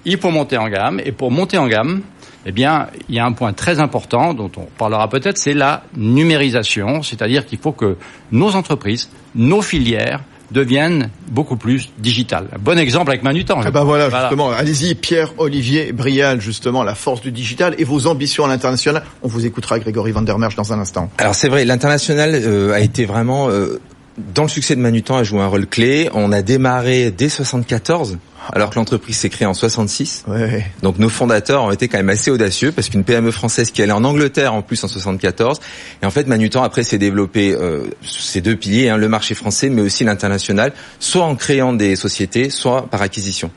il 0.04 0.18
faut 0.18 0.30
monter 0.30 0.58
en 0.58 0.68
gamme. 0.68 1.00
Et 1.02 1.12
pour 1.12 1.30
monter 1.30 1.56
en 1.56 1.66
gamme, 1.66 2.02
eh 2.46 2.52
bien, 2.52 2.88
il 3.08 3.14
y 3.14 3.18
a 3.18 3.24
un 3.24 3.32
point 3.32 3.52
très 3.52 3.80
important 3.80 4.34
dont 4.34 4.50
on 4.56 4.66
parlera 4.78 5.08
peut-être, 5.08 5.38
c'est 5.38 5.54
la 5.54 5.84
numérisation, 5.96 7.02
c'est-à-dire 7.02 7.46
qu'il 7.46 7.58
faut 7.58 7.72
que 7.72 7.96
nos 8.32 8.54
entreprises, 8.54 9.08
nos 9.34 9.62
filières 9.62 10.20
deviennent 10.50 11.10
beaucoup 11.28 11.56
plus 11.56 11.90
digitales. 11.98 12.48
Un 12.54 12.58
bon 12.58 12.78
exemple 12.78 13.10
avec 13.10 13.22
Manutan. 13.22 13.60
Ah 13.64 13.70
bah 13.70 13.82
voilà, 13.82 14.10
justement, 14.10 14.50
allez-y, 14.50 14.94
Pierre-Olivier 14.94 15.92
Brial, 15.92 16.40
justement, 16.40 16.82
la 16.84 16.94
force 16.94 17.22
du 17.22 17.32
digital 17.32 17.74
et 17.78 17.84
vos 17.84 18.06
ambitions 18.06 18.44
à 18.44 18.48
l'international. 18.48 19.02
On 19.22 19.28
vous 19.28 19.46
écoutera, 19.46 19.78
Grégory 19.78 20.12
Van 20.12 20.22
der 20.22 20.38
Merch, 20.38 20.54
dans 20.54 20.72
un 20.72 20.78
instant. 20.78 21.10
Alors 21.18 21.34
c'est 21.34 21.48
vrai, 21.48 21.64
l'international 21.64 22.34
euh, 22.34 22.72
a 22.72 22.80
été 22.80 23.04
vraiment... 23.04 23.48
Euh, 23.50 23.80
dans 24.16 24.42
le 24.42 24.48
succès 24.48 24.76
de 24.76 24.80
Manutan 24.80 25.16
a 25.16 25.24
joué 25.24 25.40
un 25.40 25.46
rôle 25.46 25.66
clé. 25.66 26.08
On 26.14 26.32
a 26.32 26.42
démarré 26.42 27.10
dès 27.10 27.28
74 27.28 28.18
alors 28.52 28.70
que 28.70 28.74
l'entreprise 28.76 29.16
s'est 29.16 29.30
créée 29.30 29.46
en 29.46 29.54
66. 29.54 30.24
Ouais. 30.28 30.66
Donc 30.82 30.98
nos 30.98 31.08
fondateurs 31.08 31.64
ont 31.64 31.70
été 31.70 31.88
quand 31.88 31.96
même 31.96 32.10
assez 32.10 32.30
audacieux 32.30 32.72
parce 32.72 32.88
qu'une 32.88 33.04
PME 33.04 33.30
française 33.30 33.70
qui 33.70 33.82
allait 33.82 33.92
en 33.92 34.04
Angleterre 34.04 34.54
en 34.54 34.62
plus 34.62 34.82
en 34.84 34.88
74 34.88 35.60
et 36.02 36.06
en 36.06 36.10
fait 36.10 36.26
Manutan 36.26 36.62
après 36.62 36.82
s'est 36.82 36.98
développé 36.98 37.52
euh, 37.54 37.84
ces 38.02 38.40
deux 38.40 38.56
piliers, 38.56 38.90
hein, 38.90 38.96
le 38.96 39.08
marché 39.08 39.34
français 39.34 39.70
mais 39.70 39.82
aussi 39.82 40.04
l'international, 40.04 40.72
soit 41.00 41.24
en 41.24 41.36
créant 41.36 41.72
des 41.72 41.96
sociétés, 41.96 42.50
soit 42.50 42.86
par 42.90 43.02
acquisition. 43.02 43.50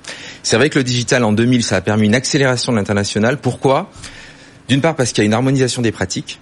C'est 0.44 0.56
vrai 0.56 0.70
que 0.70 0.80
le 0.80 0.84
digital 0.84 1.24
en 1.24 1.34
2000 1.34 1.64
ça 1.64 1.76
a 1.76 1.82
permis 1.82 2.08
une 2.08 2.16
accélération 2.16 2.72
de 2.72 2.78
l'international. 2.78 3.38
Pourquoi? 3.38 3.92
D'une 4.70 4.82
part 4.82 4.96
parce 4.96 5.12
qu'il 5.12 5.24
y 5.24 5.26
a 5.26 5.28
une 5.28 5.34
harmonisation 5.34 5.82
des 5.82 5.92
pratiques 5.92 6.40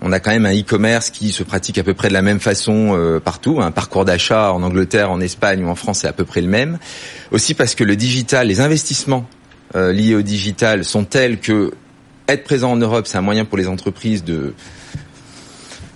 on 0.00 0.12
a 0.12 0.20
quand 0.20 0.30
même 0.30 0.46
un 0.46 0.54
e-commerce 0.54 1.10
qui 1.10 1.32
se 1.32 1.42
pratique 1.42 1.78
à 1.78 1.82
peu 1.82 1.94
près 1.94 2.08
de 2.08 2.12
la 2.12 2.22
même 2.22 2.40
façon 2.40 2.96
euh, 2.96 3.18
partout. 3.18 3.60
Un 3.60 3.72
parcours 3.72 4.04
d'achat 4.04 4.52
en 4.52 4.62
Angleterre, 4.62 5.10
en 5.10 5.20
Espagne 5.20 5.64
ou 5.64 5.68
en 5.68 5.74
France 5.74 6.04
est 6.04 6.08
à 6.08 6.12
peu 6.12 6.24
près 6.24 6.40
le 6.40 6.48
même. 6.48 6.78
Aussi 7.32 7.54
parce 7.54 7.74
que 7.74 7.84
le 7.84 7.96
digital, 7.96 8.46
les 8.46 8.60
investissements 8.60 9.28
euh, 9.74 9.92
liés 9.92 10.14
au 10.14 10.22
digital 10.22 10.84
sont 10.84 11.04
tels 11.04 11.40
que 11.40 11.72
être 12.28 12.44
présent 12.44 12.72
en 12.72 12.76
Europe, 12.76 13.06
c'est 13.06 13.18
un 13.18 13.22
moyen 13.22 13.44
pour 13.44 13.58
les 13.58 13.68
entreprises 13.68 14.22
de 14.22 14.54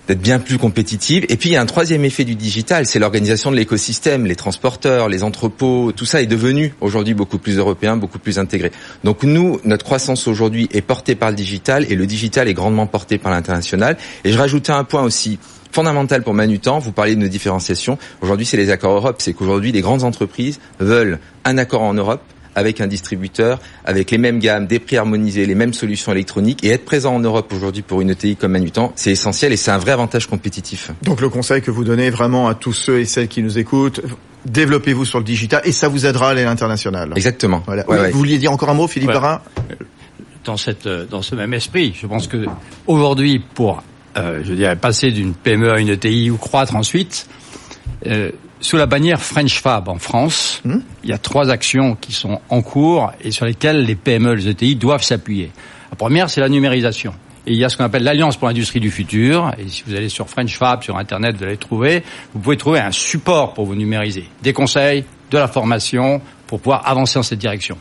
d'être 0.07 0.21
bien 0.21 0.39
plus 0.39 0.57
compétitive. 0.57 1.25
Et 1.29 1.37
puis 1.37 1.49
il 1.49 1.53
y 1.53 1.55
a 1.55 1.61
un 1.61 1.65
troisième 1.65 2.05
effet 2.05 2.23
du 2.23 2.35
digital, 2.35 2.85
c'est 2.85 2.99
l'organisation 2.99 3.51
de 3.51 3.55
l'écosystème, 3.55 4.25
les 4.25 4.35
transporteurs, 4.35 5.09
les 5.09 5.23
entrepôts, 5.23 5.91
tout 5.95 6.05
ça 6.05 6.21
est 6.21 6.25
devenu 6.25 6.73
aujourd'hui 6.81 7.13
beaucoup 7.13 7.37
plus 7.37 7.57
européen, 7.57 7.97
beaucoup 7.97 8.19
plus 8.19 8.39
intégré. 8.39 8.71
Donc 9.03 9.23
nous, 9.23 9.59
notre 9.63 9.85
croissance 9.85 10.27
aujourd'hui 10.27 10.67
est 10.71 10.81
portée 10.81 11.15
par 11.15 11.29
le 11.29 11.35
digital 11.35 11.85
et 11.89 11.95
le 11.95 12.05
digital 12.05 12.47
est 12.47 12.53
grandement 12.53 12.87
porté 12.87 13.17
par 13.17 13.31
l'international. 13.31 13.97
Et 14.23 14.31
je 14.31 14.37
rajoutais 14.37 14.71
un 14.71 14.83
point 14.83 15.03
aussi 15.03 15.39
fondamental 15.71 16.21
pour 16.21 16.33
Manutan, 16.33 16.79
vous 16.79 16.91
parlez 16.91 17.15
de 17.15 17.21
nos 17.21 17.27
différenciations. 17.27 17.97
Aujourd'hui, 18.21 18.45
c'est 18.45 18.57
les 18.57 18.69
accords 18.69 18.93
Europe. 18.93 19.15
C'est 19.19 19.33
qu'aujourd'hui, 19.33 19.71
les 19.71 19.81
grandes 19.81 20.03
entreprises 20.03 20.59
veulent 20.79 21.19
un 21.45 21.57
accord 21.57 21.81
en 21.81 21.95
Europe 21.95 22.21
avec 22.55 22.81
un 22.81 22.87
distributeur, 22.87 23.59
avec 23.85 24.11
les 24.11 24.17
mêmes 24.17 24.39
gammes, 24.39 24.67
des 24.67 24.79
prix 24.79 24.97
harmonisés, 24.97 25.45
les 25.45 25.55
mêmes 25.55 25.73
solutions 25.73 26.11
électroniques 26.11 26.63
et 26.63 26.69
être 26.69 26.85
présent 26.85 27.15
en 27.15 27.19
Europe 27.19 27.51
aujourd'hui 27.53 27.81
pour 27.81 28.01
une 28.01 28.11
ETI 28.11 28.35
comme 28.35 28.51
Manutan, 28.51 28.91
c'est 28.95 29.11
essentiel 29.11 29.53
et 29.53 29.57
c'est 29.57 29.71
un 29.71 29.77
vrai 29.77 29.91
avantage 29.91 30.27
compétitif. 30.27 30.91
Donc 31.01 31.21
le 31.21 31.29
conseil 31.29 31.61
que 31.61 31.71
vous 31.71 31.83
donnez 31.83 32.09
vraiment 32.09 32.47
à 32.47 32.55
tous 32.55 32.73
ceux 32.73 32.99
et 32.99 33.05
celles 33.05 33.27
qui 33.27 33.41
nous 33.41 33.57
écoutent, 33.57 34.01
développez-vous 34.45 35.05
sur 35.05 35.19
le 35.19 35.25
digital 35.25 35.61
et 35.65 35.71
ça 35.71 35.87
vous 35.87 36.05
aidera 36.05 36.27
à 36.27 36.31
aller 36.31 36.41
à 36.41 36.45
l'international. 36.45 37.13
Exactement. 37.15 37.63
Voilà. 37.65 37.83
Vous 38.09 38.17
vouliez 38.17 38.37
dire 38.37 38.51
encore 38.51 38.69
un 38.69 38.75
mot, 38.75 38.87
Philippe 38.87 39.11
Barin? 39.11 39.41
Dans 40.45 40.57
cette 40.57 40.87
dans 40.87 41.21
ce 41.21 41.35
même 41.35 41.53
esprit, 41.53 41.95
je 41.99 42.05
pense 42.05 42.27
que 42.27 42.45
aujourd'hui 42.85 43.39
pour 43.39 43.81
euh, 44.17 44.41
je 44.43 44.53
dirais 44.53 44.75
passer 44.75 45.11
d'une 45.11 45.33
PME 45.33 45.71
à 45.71 45.79
une 45.79 45.89
ETI 45.89 46.29
ou 46.29 46.37
croître 46.37 46.75
ensuite, 46.75 47.27
euh, 48.05 48.31
sous 48.63 48.77
la 48.77 48.85
bannière 48.85 49.21
French 49.21 49.61
Fab 49.61 49.89
en 49.89 49.99
France, 49.99 50.61
hmm 50.63 50.79
il 51.03 51.09
y 51.09 51.13
a 51.13 51.17
trois 51.17 51.49
actions 51.49 51.95
qui 51.99 52.13
sont 52.13 52.39
en 52.49 52.61
cours 52.61 53.11
et 53.21 53.31
sur 53.31 53.45
lesquelles 53.45 53.83
les 53.83 53.95
PME, 53.95 54.35
les 54.35 54.47
ETI 54.47 54.77
doivent 54.77 55.03
s'appuyer. 55.03 55.51
La 55.91 55.97
première, 55.97 56.29
c'est 56.29 56.39
la 56.39 56.47
numérisation. 56.47 57.13
Et 57.45 57.51
il 57.51 57.57
y 57.57 57.65
a 57.65 57.69
ce 57.69 57.75
qu'on 57.75 57.83
appelle 57.83 58.03
l'Alliance 58.03 58.37
pour 58.37 58.47
l'industrie 58.47 58.79
du 58.79 58.89
futur. 58.89 59.53
Et 59.57 59.67
si 59.67 59.83
vous 59.85 59.93
allez 59.93 60.07
sur 60.07 60.29
French 60.29 60.57
Fab, 60.57 60.81
sur 60.81 60.97
Internet, 60.97 61.35
vous 61.37 61.43
allez 61.43 61.57
trouver. 61.57 62.03
Vous 62.33 62.39
pouvez 62.39 62.55
trouver 62.55 62.79
un 62.79 62.91
support 62.91 63.53
pour 63.53 63.65
vous 63.65 63.75
numériser. 63.75 64.29
Des 64.41 64.53
conseils, 64.53 65.03
de 65.29 65.37
la 65.37 65.49
formation, 65.49 66.21
pour 66.47 66.61
pouvoir 66.61 66.87
avancer 66.87 67.19
dans 67.19 67.23
cette 67.23 67.39
direction. 67.39 67.77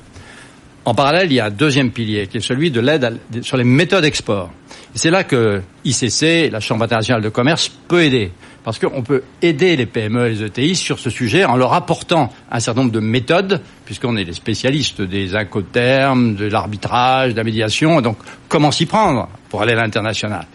En 0.85 0.95
parallèle, 0.95 1.31
il 1.31 1.35
y 1.35 1.41
a 1.41 1.45
un 1.45 1.51
deuxième 1.51 1.93
pilier, 1.93 2.27
qui 2.27 2.39
est 2.39 2.41
celui 2.41 2.73
de 2.73 2.81
l'aide 2.81 3.21
sur 3.43 3.57
les 3.57 3.63
méthodes 3.63 4.05
export. 4.05 4.51
C'est 4.97 5.11
là 5.11 5.23
que 5.23 5.63
ICC, 5.85 6.51
la 6.51 6.59
Chambre 6.59 6.83
internationale 6.83 7.23
de 7.23 7.29
commerce, 7.29 7.71
peut 7.87 8.03
aider 8.03 8.33
parce 8.65 8.79
qu'on 8.79 9.03
peut 9.03 9.23
aider 9.41 9.77
les 9.77 9.87
PME 9.87 10.27
et 10.27 10.31
les 10.31 10.43
ETI 10.45 10.77
sur 10.77 10.99
ce 10.99 11.11
sujet 11.11 11.45
en 11.45 11.57
leur 11.57 11.73
apportant 11.73 12.33
un 12.51 12.61
certain 12.61 12.83
nombre 12.83 12.93
de 12.93 13.01
méthodes, 13.01 13.61
puisqu'on 13.85 14.17
est 14.17 14.25
des 14.25 14.33
spécialistes 14.33 15.03
des 15.03 15.35
incoterms, 15.35 16.37
de 16.37 16.47
l'arbitrage, 16.47 17.33
de 17.33 17.37
la 17.37 17.45
médiation, 17.45 18.01
donc 18.01 18.19
comment 18.49 18.71
s'y 18.71 18.87
prendre 18.87 19.29
pour 19.49 19.63
aller 19.63 19.73
à 19.73 19.77
l'international. 19.77 20.47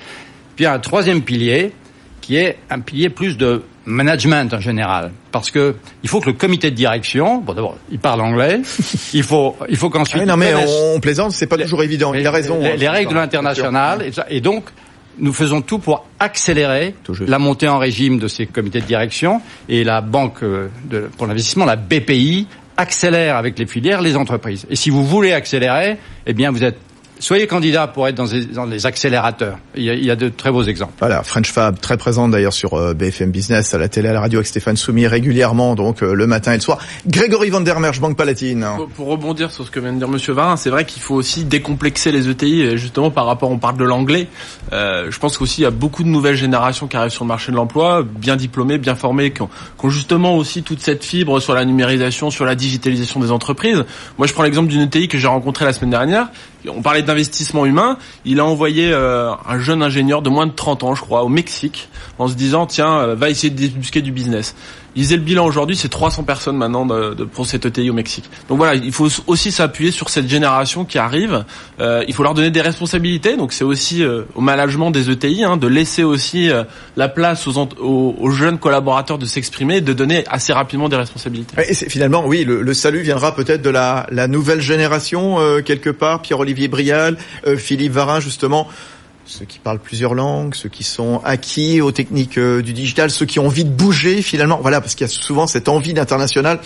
Puis 0.56 0.64
il 0.64 0.68
y 0.68 0.68
a 0.68 0.74
un 0.74 0.80
troisième 0.80 1.22
pilier, 1.22 1.74
qui 2.22 2.36
est 2.36 2.58
un 2.70 2.80
pilier 2.80 3.10
plus 3.10 3.38
de 3.38 3.64
management 3.86 4.54
en 4.54 4.60
général, 4.60 5.12
parce 5.32 5.50
que 5.50 5.76
il 6.04 6.10
faut 6.10 6.20
que 6.20 6.26
le 6.26 6.34
comité 6.34 6.72
de 6.72 6.76
direction, 6.76 7.38
bon 7.38 7.54
d'abord, 7.54 7.78
il 7.90 8.00
parle 8.00 8.22
anglais, 8.22 8.60
il 9.14 9.24
faut, 9.24 9.56
il 9.70 9.78
faut 9.78 9.90
qu'ensuite. 9.90 10.24
Ah 10.24 10.26
non 10.26 10.38
mais 10.38 10.54
on, 10.56 11.00
plaisante, 11.00 11.32
c'est 11.32 11.48
pas 11.48 11.58
toujours 11.58 11.84
évident. 11.84 12.14
Il 12.14 12.28
a 12.28 12.32
raison. 12.32 12.60
Les, 12.60 12.86
hein, 12.86 12.92
règles 12.92 13.12
de 13.12 13.16
l'international 13.16 14.12
et, 14.30 14.42
donc 14.42 14.66
nous 15.20 15.34
faisons 15.34 15.62
tout 15.62 15.80
pour 15.80 16.06
accélérer 16.20 16.96
la 17.28 17.40
montée 17.40 17.68
en 17.68 17.78
régime 17.78 18.20
de 18.20 18.28
ces 18.28 18.46
comités 18.46 18.82
de 18.82 18.86
direction 18.86 19.42
et 19.70 19.84
la 19.84 20.02
banque 20.02 20.44
euh, 20.44 20.70
de, 20.86 21.10
pour 21.18 21.28
l'investissement, 21.28 21.66
la 21.66 21.76
BPI, 21.76 22.48
accélère 22.78 23.38
avec 23.38 23.58
les 23.58 23.66
filières 23.66 24.02
les 24.02 24.16
entreprises. 24.16 24.68
Et 24.70 24.76
si 24.76 24.90
vous 24.90 25.04
voulez 25.04 25.34
accélérer, 25.34 25.98
eh 26.26 26.34
bien 26.34 26.52
vous 26.52 26.64
êtes 26.64 26.78
Soyez 27.20 27.48
candidat 27.48 27.88
pour 27.88 28.08
être 28.08 28.16
dans 28.16 28.26
les, 28.26 28.46
dans 28.46 28.66
les 28.66 28.86
accélérateurs. 28.86 29.58
Il 29.76 29.84
y, 29.84 29.90
a, 29.90 29.94
il 29.94 30.06
y, 30.06 30.12
a, 30.12 30.16
de 30.16 30.30
très 30.30 30.52
beaux 30.52 30.64
exemples. 30.64 30.94
Voilà, 31.00 31.24
French 31.24 31.52
Fab, 31.52 31.80
très 31.80 31.98
présente 31.98 32.32
d'ailleurs 32.32 32.54
sur 32.54 32.76
euh, 32.76 32.94
BFM 32.94 33.32
Business, 33.32 33.74
à 33.74 33.78
la 33.78 33.90
télé, 33.90 34.10
à 34.10 34.14
la 34.14 34.22
radio 34.22 34.40
avec 34.40 34.48
Stéphane 34.48 34.78
Soumy 34.78 35.08
régulièrement, 35.08 35.76
donc 35.76 36.04
euh, 36.04 36.14
le 36.14 36.28
matin 36.28 36.54
et 36.54 36.56
le 36.56 36.62
soir. 36.62 36.78
Grégory 37.08 37.50
Van 37.50 37.62
der 37.62 37.80
Merch, 37.80 38.00
Banque 38.00 38.18
Palatine. 38.18 38.66
Pour, 38.96 39.08
rebondir 39.08 39.52
sur 39.52 39.66
ce 39.66 39.72
que 39.72 39.80
vient 39.80 39.94
de 39.94 39.98
dire 39.98 40.08
Monsieur 40.08 40.34
Varin, 40.34 40.58
c'est 40.58 40.70
vrai 40.70 40.86
qu'il 40.86 41.02
faut 41.02 41.16
aussi 41.16 41.44
décomplexer 41.44 42.12
les 42.12 42.30
ETI, 42.30 42.78
justement 42.78 43.10
par 43.10 43.26
rapport, 43.26 43.50
on 43.50 43.58
parle 43.58 43.78
de 43.78 43.86
l'anglais. 43.86 44.28
Euh, 44.74 45.10
je 45.10 45.20
pense 45.20 45.38
qu'aussi 45.38 45.62
il 45.62 45.64
y 45.64 45.68
a 45.68 45.72
beaucoup 45.72 46.04
de 46.04 46.10
nouvelles 46.10 46.36
générations 46.36 46.88
qui 46.88 46.98
arrivent 46.98 47.12
sur 47.12 47.24
le 47.24 47.30
marché 47.30 47.52
de 47.52 47.58
l'emploi, 47.58 48.04
bien 48.04 48.36
diplômées, 48.36 48.78
bien 48.78 48.96
formées, 48.96 49.32
qui 49.32 49.42
ont, 49.42 49.50
qui 49.80 49.86
ont, 49.86 49.90
justement 49.90 50.36
aussi 50.36 50.62
toute 50.62 50.82
cette 50.82 51.04
fibre 51.04 51.40
sur 51.40 51.54
la 51.54 51.66
numérisation, 51.66 52.30
sur 52.30 52.46
la 52.46 52.56
digitalisation 52.56 53.20
des 53.20 53.32
entreprises. 53.32 53.86
Moi, 54.18 54.28
je 54.28 54.34
prends 54.34 54.44
l'exemple 54.44 54.70
d'une 54.70 54.82
ETI 54.82 55.08
que 55.08 55.18
j'ai 55.18 55.28
rencontrée 55.28 55.66
la 55.66 55.74
semaine 55.74 55.92
dernière. 55.92 56.28
On 56.70 56.82
parlait 56.82 57.02
d'investissement 57.02 57.66
humain, 57.66 57.98
il 58.26 58.40
a 58.40 58.46
envoyé 58.46 58.92
euh, 58.92 59.32
un 59.48 59.60
jeune 59.60 59.82
ingénieur 59.82 60.22
de 60.22 60.30
moins 60.30 60.48
de 60.48 60.52
30 60.52 60.84
ans, 60.84 60.96
je 60.96 61.02
crois, 61.02 61.24
au 61.24 61.30
Mexique, 61.30 61.90
en 62.20 62.28
se 62.28 62.36
disant, 62.36 62.66
tiens, 62.66 63.00
euh, 63.00 63.16
va 63.16 63.30
essayer 63.30 63.50
de 63.50 63.56
débusquer 63.58 64.02
du 64.02 64.12
business. 64.12 64.56
Il 64.98 65.02
disait 65.02 65.16
le 65.16 65.22
bilan 65.22 65.46
aujourd'hui, 65.46 65.76
c'est 65.76 65.90
300 65.90 66.24
personnes 66.24 66.58
maintenant 66.58 66.84
de, 66.84 67.14
de, 67.14 67.24
pour 67.24 67.46
cette 67.46 67.68
ETI 67.68 67.92
au 67.92 67.94
Mexique. 67.94 68.28
Donc 68.50 68.58
voilà, 68.58 68.74
il 68.74 68.92
faut 68.92 69.08
aussi 69.28 69.52
s'appuyer 69.52 69.92
sur 69.92 70.10
cette 70.10 70.28
génération 70.28 70.86
qui 70.86 70.98
arrive. 70.98 71.46
Euh, 71.80 72.04
il 72.08 72.16
faut 72.16 72.24
leur 72.24 72.34
donner 72.34 72.50
des 72.50 72.62
responsabilités. 72.62 73.38
Donc 73.38 73.54
c'est 73.54 73.64
aussi 73.64 74.04
euh, 74.04 74.24
au 74.34 74.42
management 74.42 74.90
des 74.90 75.12
ETI 75.12 75.44
hein, 75.44 75.56
de 75.56 75.68
laisser 75.68 76.04
aussi 76.04 76.50
euh, 76.50 76.64
la 76.96 77.10
place 77.10 77.46
aux, 77.46 77.60
aux, 77.60 78.16
aux, 78.18 78.30
jeunes 78.32 78.58
collaborateurs 78.58 79.20
de 79.20 79.28
s'exprimer, 79.28 79.82
de 79.82 79.94
donner 79.94 80.24
assez 80.32 80.52
rapidement 80.52 80.90
des 80.90 80.96
responsabilités. 80.96 81.56
Et 81.70 81.76
finalement, 81.76 82.26
oui, 82.26 82.44
le, 82.44 82.64
le 82.64 82.74
salut 82.74 83.02
viendra 83.02 83.36
peut-être 83.36 83.62
de 83.62 83.70
la, 83.70 84.08
la, 84.10 84.28
nouvelle 84.28 84.62
génération 84.62 85.40
euh, 85.40 85.62
quelque 85.62 85.92
part. 85.92 86.24
Pierre-Olivier 86.24 86.70
Brial, 86.70 87.18
Philippe 87.58 87.94
Varin, 87.94 88.20
justement 88.20 88.68
ceux 89.28 89.46
qui 89.46 89.60
parlent 89.60 89.80
plusieurs 89.80 90.14
langues, 90.14 90.56
ceux 90.56 90.70
qui 90.70 90.84
sont 90.84 91.22
acquis 91.24 91.82
aux 91.82 91.92
techniques 91.92 92.38
euh, 92.38 92.62
du 92.62 92.74
digital, 92.74 93.12
ceux 93.12 93.26
qui 93.26 93.40
ont 93.40 93.46
envie 93.46 93.66
de 93.66 93.70
bouger 93.70 94.22
finalement. 94.22 94.60
Voilà, 94.62 94.82
parce 94.82 94.96
qu'il 94.96 95.06
y 95.06 95.10
a 95.10 95.14
souvent 95.14 95.48
cette 95.48 95.70
envie 95.70 95.94
d'international 95.94 96.60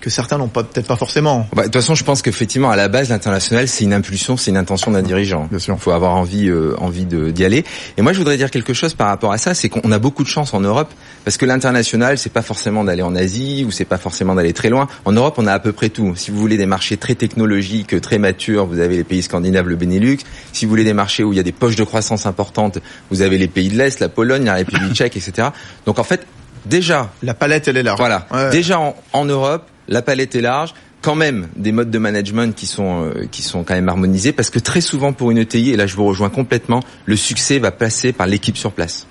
que 0.00 0.10
certains 0.10 0.38
n'ont 0.38 0.48
pas 0.48 0.64
peut-être 0.64 0.86
pas 0.86 0.96
forcément. 0.96 1.46
Bah, 1.54 1.62
de 1.62 1.66
toute 1.66 1.74
façon, 1.74 1.94
je 1.94 2.04
pense 2.04 2.22
qu'effectivement, 2.22 2.70
à 2.70 2.76
la 2.76 2.88
base, 2.88 3.10
l'international, 3.10 3.68
c'est 3.68 3.84
une 3.84 3.92
impulsion, 3.92 4.36
c'est 4.36 4.50
une 4.50 4.56
intention 4.56 4.90
d'un 4.90 5.02
dirigeant. 5.02 5.46
Bien 5.50 5.58
sûr. 5.58 5.74
Il 5.78 5.80
faut 5.80 5.90
avoir 5.90 6.14
envie, 6.16 6.48
euh, 6.48 6.74
envie 6.78 7.04
d'y 7.04 7.44
aller. 7.44 7.64
Et 7.96 8.02
moi, 8.02 8.12
je 8.12 8.18
voudrais 8.18 8.36
dire 8.36 8.50
quelque 8.50 8.72
chose 8.72 8.94
par 8.94 9.08
rapport 9.08 9.32
à 9.32 9.38
ça, 9.38 9.54
c'est 9.54 9.68
qu'on 9.68 9.92
a 9.92 9.98
beaucoup 9.98 10.22
de 10.22 10.28
chance 10.28 10.54
en 10.54 10.60
Europe, 10.60 10.90
parce 11.24 11.36
que 11.36 11.46
l'international, 11.46 12.18
c'est 12.18 12.32
pas 12.32 12.42
forcément 12.42 12.84
d'aller 12.84 13.02
en 13.02 13.14
Asie 13.14 13.64
ou 13.66 13.70
c'est 13.70 13.84
pas 13.84 13.98
forcément 13.98 14.34
d'aller 14.34 14.52
très 14.52 14.70
loin. 14.70 14.88
En 15.04 15.12
Europe, 15.12 15.34
on 15.38 15.46
a 15.46 15.52
à 15.52 15.58
peu 15.58 15.72
près 15.72 15.90
tout. 15.90 16.14
Si 16.16 16.30
vous 16.30 16.38
voulez 16.38 16.56
des 16.56 16.66
marchés 16.66 16.96
très 16.96 17.14
technologiques, 17.14 18.00
très 18.00 18.18
matures, 18.18 18.66
vous 18.66 18.80
avez 18.80 18.96
les 18.96 19.04
pays 19.04 19.22
scandinaves, 19.22 19.68
le 19.68 19.76
Benelux. 19.76 20.18
Si 20.52 20.64
vous 20.64 20.70
voulez 20.70 20.84
des 20.84 20.94
marchés 20.94 21.24
où 21.24 21.32
il 21.32 21.36
y 21.36 21.40
a 21.40 21.44
des 21.44 21.52
poches 21.52 21.76
de 21.76 21.84
croissance 21.84 22.26
importantes, 22.26 22.78
vous 23.10 23.22
avez 23.22 23.38
les 23.38 23.48
pays 23.48 23.68
de 23.68 23.76
l'Est, 23.76 24.00
la 24.00 24.08
Pologne, 24.08 24.44
la 24.44 24.54
République 24.54 24.92
tchèque, 24.94 25.16
etc. 25.16 25.48
Donc 25.86 25.98
en 25.98 26.04
fait, 26.04 26.26
déjà, 26.66 27.10
la 27.22 27.34
palette, 27.34 27.68
elle 27.68 27.76
est 27.76 27.82
large. 27.82 27.98
Voilà. 27.98 28.26
Déjà 28.50 28.78
en, 28.78 28.96
en 29.12 29.24
Europe, 29.24 29.69
la 29.90 30.00
palette 30.00 30.34
est 30.34 30.40
large. 30.40 30.72
Quand 31.02 31.14
même 31.14 31.48
des 31.56 31.72
modes 31.72 31.90
de 31.90 31.98
management 31.98 32.54
qui 32.54 32.66
sont 32.66 33.04
euh, 33.04 33.26
qui 33.30 33.42
sont 33.42 33.64
quand 33.64 33.74
même 33.74 33.88
harmonisés 33.88 34.32
parce 34.32 34.50
que 34.50 34.58
très 34.58 34.82
souvent 34.82 35.12
pour 35.12 35.30
une 35.30 35.38
ETI 35.38 35.70
et 35.70 35.76
là 35.76 35.86
je 35.86 35.96
vous 35.96 36.04
rejoins 36.04 36.28
complètement 36.28 36.80
le 37.06 37.16
succès 37.16 37.58
va 37.58 37.70
passer 37.70 38.12
par 38.12 38.26
l'équipe 38.26 38.56
sur 38.56 38.72
place. 38.72 39.06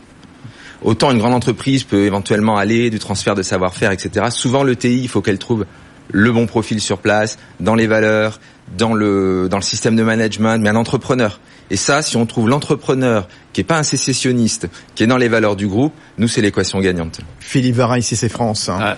Autant 0.83 1.12
une 1.12 1.17
grande 1.17 1.33
entreprise 1.33 1.83
peut 1.83 2.05
éventuellement 2.05 2.57
aller 2.57 2.91
du 2.91 3.00
transfert 3.00 3.33
de 3.33 3.41
savoir-faire 3.41 3.91
etc 3.91 4.27
souvent 4.29 4.63
l'ETI 4.63 5.01
il 5.01 5.07
faut 5.07 5.21
qu'elle 5.21 5.39
trouve 5.39 5.65
le 6.12 6.31
bon 6.31 6.45
profil 6.45 6.79
sur 6.79 7.00
place 7.00 7.39
dans 7.59 7.74
les 7.74 7.88
valeurs 7.88 8.39
dans 8.77 8.93
le 8.93 9.48
dans 9.50 9.57
le 9.57 9.63
système 9.63 9.95
de 9.95 10.03
management 10.03 10.62
mais 10.62 10.69
un 10.69 10.75
entrepreneur. 10.75 11.39
Et 11.71 11.75
ça 11.75 12.03
si 12.03 12.17
on 12.17 12.27
trouve 12.27 12.50
l'entrepreneur 12.50 13.27
qui 13.51 13.62
est 13.62 13.63
pas 13.63 13.79
un 13.79 13.83
sécessionniste 13.83 14.67
qui 14.93 15.01
est 15.01 15.07
dans 15.07 15.17
les 15.17 15.27
valeurs 15.27 15.55
du 15.55 15.67
groupe 15.67 15.93
nous 16.19 16.27
c'est 16.27 16.41
l'équation 16.41 16.79
gagnante. 16.81 17.19
Philippe 17.39 17.77
Varin 17.77 17.98
ici 17.98 18.15
c'est 18.15 18.29
France 18.29 18.69
hein. 18.69 18.77
ah 18.79 18.98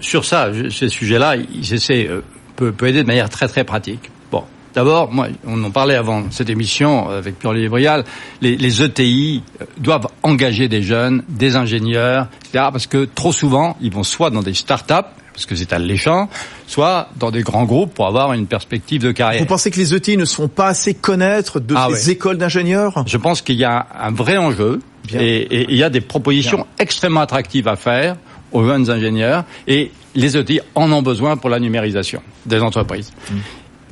sur 0.00 0.24
ça, 0.24 0.50
ces 0.70 0.88
sujets-là, 0.88 1.36
ICC 1.36 1.90
euh, 1.90 2.20
peut, 2.56 2.72
peut, 2.72 2.88
aider 2.88 3.02
de 3.02 3.06
manière 3.06 3.28
très 3.28 3.48
très 3.48 3.64
pratique. 3.64 4.10
Bon, 4.30 4.44
d'abord, 4.74 5.12
moi, 5.12 5.28
on 5.46 5.62
en 5.64 5.70
parlait 5.70 5.94
avant 5.94 6.30
cette 6.30 6.50
émission 6.50 7.08
avec 7.08 7.38
Pierre-Olivier 7.38 7.68
Brial, 7.68 8.04
les, 8.40 8.56
les, 8.56 8.82
ETI 8.82 9.42
euh, 9.60 9.64
doivent 9.78 10.08
engager 10.22 10.68
des 10.68 10.82
jeunes, 10.82 11.22
des 11.28 11.56
ingénieurs, 11.56 12.28
etc. 12.40 12.66
Parce 12.72 12.86
que 12.86 13.04
trop 13.04 13.32
souvent, 13.32 13.76
ils 13.80 13.92
vont 13.92 14.04
soit 14.04 14.30
dans 14.30 14.42
des 14.42 14.54
start-up, 14.54 15.06
parce 15.32 15.46
que 15.46 15.54
c'est 15.54 15.72
alléchant, 15.72 16.28
soit 16.66 17.08
dans 17.16 17.30
des 17.30 17.42
grands 17.42 17.64
groupes 17.64 17.94
pour 17.94 18.06
avoir 18.06 18.32
une 18.32 18.46
perspective 18.46 19.02
de 19.02 19.12
carrière. 19.12 19.40
Vous 19.40 19.46
pensez 19.46 19.70
que 19.70 19.78
les 19.78 19.94
ETI 19.94 20.16
ne 20.16 20.24
se 20.24 20.34
font 20.34 20.48
pas 20.48 20.68
assez 20.68 20.94
connaître 20.94 21.58
de 21.60 21.74
ah 21.76 21.88
ces 21.94 22.10
écoles 22.10 22.38
d'ingénieurs? 22.38 23.04
Je 23.06 23.16
pense 23.16 23.42
qu'il 23.42 23.56
y 23.56 23.64
a 23.64 23.86
un 23.98 24.10
vrai 24.10 24.36
enjeu 24.36 24.80
et, 25.14 25.66
il 25.70 25.76
y 25.76 25.82
a 25.82 25.90
des 25.90 26.00
propositions 26.00 26.58
Bien. 26.58 26.66
extrêmement 26.78 27.20
attractives 27.20 27.68
à 27.68 27.76
faire 27.76 28.16
aux 28.52 28.64
jeunes 28.64 28.90
ingénieurs 28.90 29.44
et 29.66 29.90
les 30.14 30.36
ETI 30.36 30.60
en 30.74 30.90
ont 30.92 31.02
besoin 31.02 31.36
pour 31.36 31.50
la 31.50 31.58
numérisation 31.58 32.22
des 32.46 32.60
entreprises. 32.60 33.12
Mmh. 33.30 33.36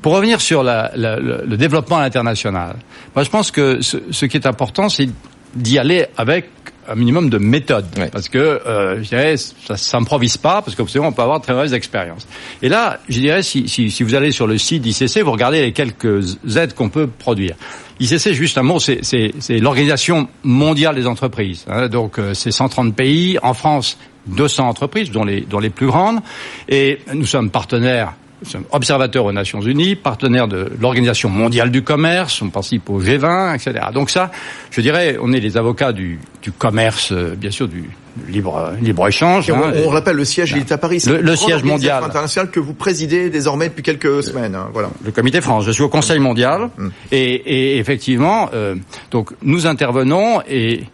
Pour 0.02 0.14
revenir 0.14 0.40
sur 0.40 0.62
la, 0.62 0.90
la, 0.95 1.17
le, 1.17 1.45
le, 1.47 1.57
développement 1.57 1.99
international, 1.99 2.76
moi 3.14 3.23
je 3.23 3.31
pense 3.31 3.50
que 3.50 3.83
ce, 3.83 3.99
ce 4.11 4.26
qui 4.26 4.37
est 4.37 4.47
important, 4.47 4.88
c'est 4.88 5.09
d'y 5.55 5.79
aller 5.79 6.07
avec 6.17 6.49
un 6.88 6.95
minimum 6.97 7.31
de 7.31 7.38
méthode, 7.38 7.87
parce 8.11 8.29
que 8.29 8.38
euh, 8.38 9.02
je 9.02 9.09
dirais 9.09 9.37
ça 9.37 9.76
s'improvise 9.76 10.37
pas, 10.37 10.61
parce 10.61 10.75
que 10.75 10.99
on 10.99 11.12
peut 11.12 11.23
avoir 11.23 11.38
de 11.38 11.45
très 11.45 11.55
mauvaises 11.55 11.75
expériences. 11.75 12.26
Et 12.62 12.69
là, 12.69 12.99
je 13.09 13.21
dirais 13.21 13.43
si, 13.43 13.69
si, 13.69 13.90
si 13.90 14.02
vous 14.02 14.14
allez 14.14 14.33
sur 14.33 14.47
le 14.47 14.59
site 14.59 14.83
d'ICC, 14.83 15.23
vous 15.23 15.31
regardez 15.31 15.61
les 15.61 15.73
quelques 15.73 16.38
aides 16.57 16.75
qu'on 16.75 16.88
peut 16.88 17.07
produire. 17.07 17.55
ICC, 18.00 18.33
juste 18.33 18.59
un 18.59 18.62
mot, 18.62 18.81
c'est 18.81 19.33
l'organisation 19.50 20.26
mondiale 20.43 20.97
des 20.97 21.07
entreprises. 21.07 21.64
Hein, 21.69 21.88
donc 21.88 22.19
euh, 22.19 22.35
c'est 22.35 22.50
130 22.50 22.95
pays. 22.97 23.38
En 23.43 23.55
France, 23.55 23.99
200 24.27 24.69
entreprises, 24.69 25.11
dont 25.11 25.25
les, 25.25 25.43
dont 25.43 25.59
les 25.59 25.71
plus 25.71 25.87
grandes. 25.87 26.21
Et 26.69 26.99
nous 27.15 27.27
sommes 27.27 27.50
partenaires 27.50 28.12
nous 28.43 28.49
sommes 28.49 28.65
observateurs 28.73 29.27
aux 29.27 29.33
Nations 29.33 29.61
Unies, 29.61 29.97
partenaires 29.97 30.49
de 30.49 30.73
l'Organisation 30.81 31.29
mondiale 31.29 31.71
du 31.71 31.83
commerce, 31.83 32.41
on 32.41 32.49
participe 32.49 32.89
au 32.89 33.00
G20, 33.00 33.55
etc. 33.55 33.87
Donc 33.93 34.09
ça, 34.09 34.31
je 34.71 34.81
dirais, 34.81 35.19
on 35.21 35.33
est 35.33 35.41
les 35.41 35.59
avocats 35.59 35.93
du, 35.93 36.19
du 36.43 36.50
commerce, 36.50 37.12
euh, 37.12 37.35
bien 37.37 37.50
sûr, 37.50 37.69
du 37.69 37.91
libre 38.29 38.73
libre 38.81 39.07
échange. 39.07 39.50
Hein, 39.50 39.73
on, 39.85 39.89
rappelle 39.89 40.17
le 40.17 40.25
siège, 40.25 40.53
il 40.53 40.59
est 40.59 40.73
à 40.73 40.79
Paris. 40.79 41.03
Le, 41.07 41.21
le 41.21 41.37
siège 41.37 41.62
mondial 41.65 42.03
international 42.03 42.50
que 42.50 42.61
vous 42.61 42.73
présidez 42.73 43.29
désormais 43.29 43.69
depuis 43.69 43.83
quelques 43.83 44.23
semaines. 44.23 44.55
Hein, 44.55 44.69
voilà. 44.73 44.91
Le 45.05 45.12
Comité 45.12 45.41
France. 45.41 45.65
Je 45.65 45.71
suis 45.71 45.83
au 45.83 45.89
Conseil 45.89 46.19
mondial 46.19 46.71
mm. 46.79 46.89
et, 47.12 47.35
et, 47.35 47.79
effectivement, 47.79 48.49
euh, 48.55 48.75
donc 49.11 49.33
nous 49.43 49.67
intervenons 49.67 50.41
et 50.49 50.85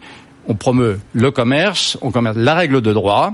on 0.49 0.55
promeut 0.55 0.99
le 1.13 1.31
commerce, 1.31 1.99
on 2.03 2.11
commerce 2.11 2.37
la 2.37 2.55
règle 2.55 2.81
de 2.81 2.93
droit 2.93 3.33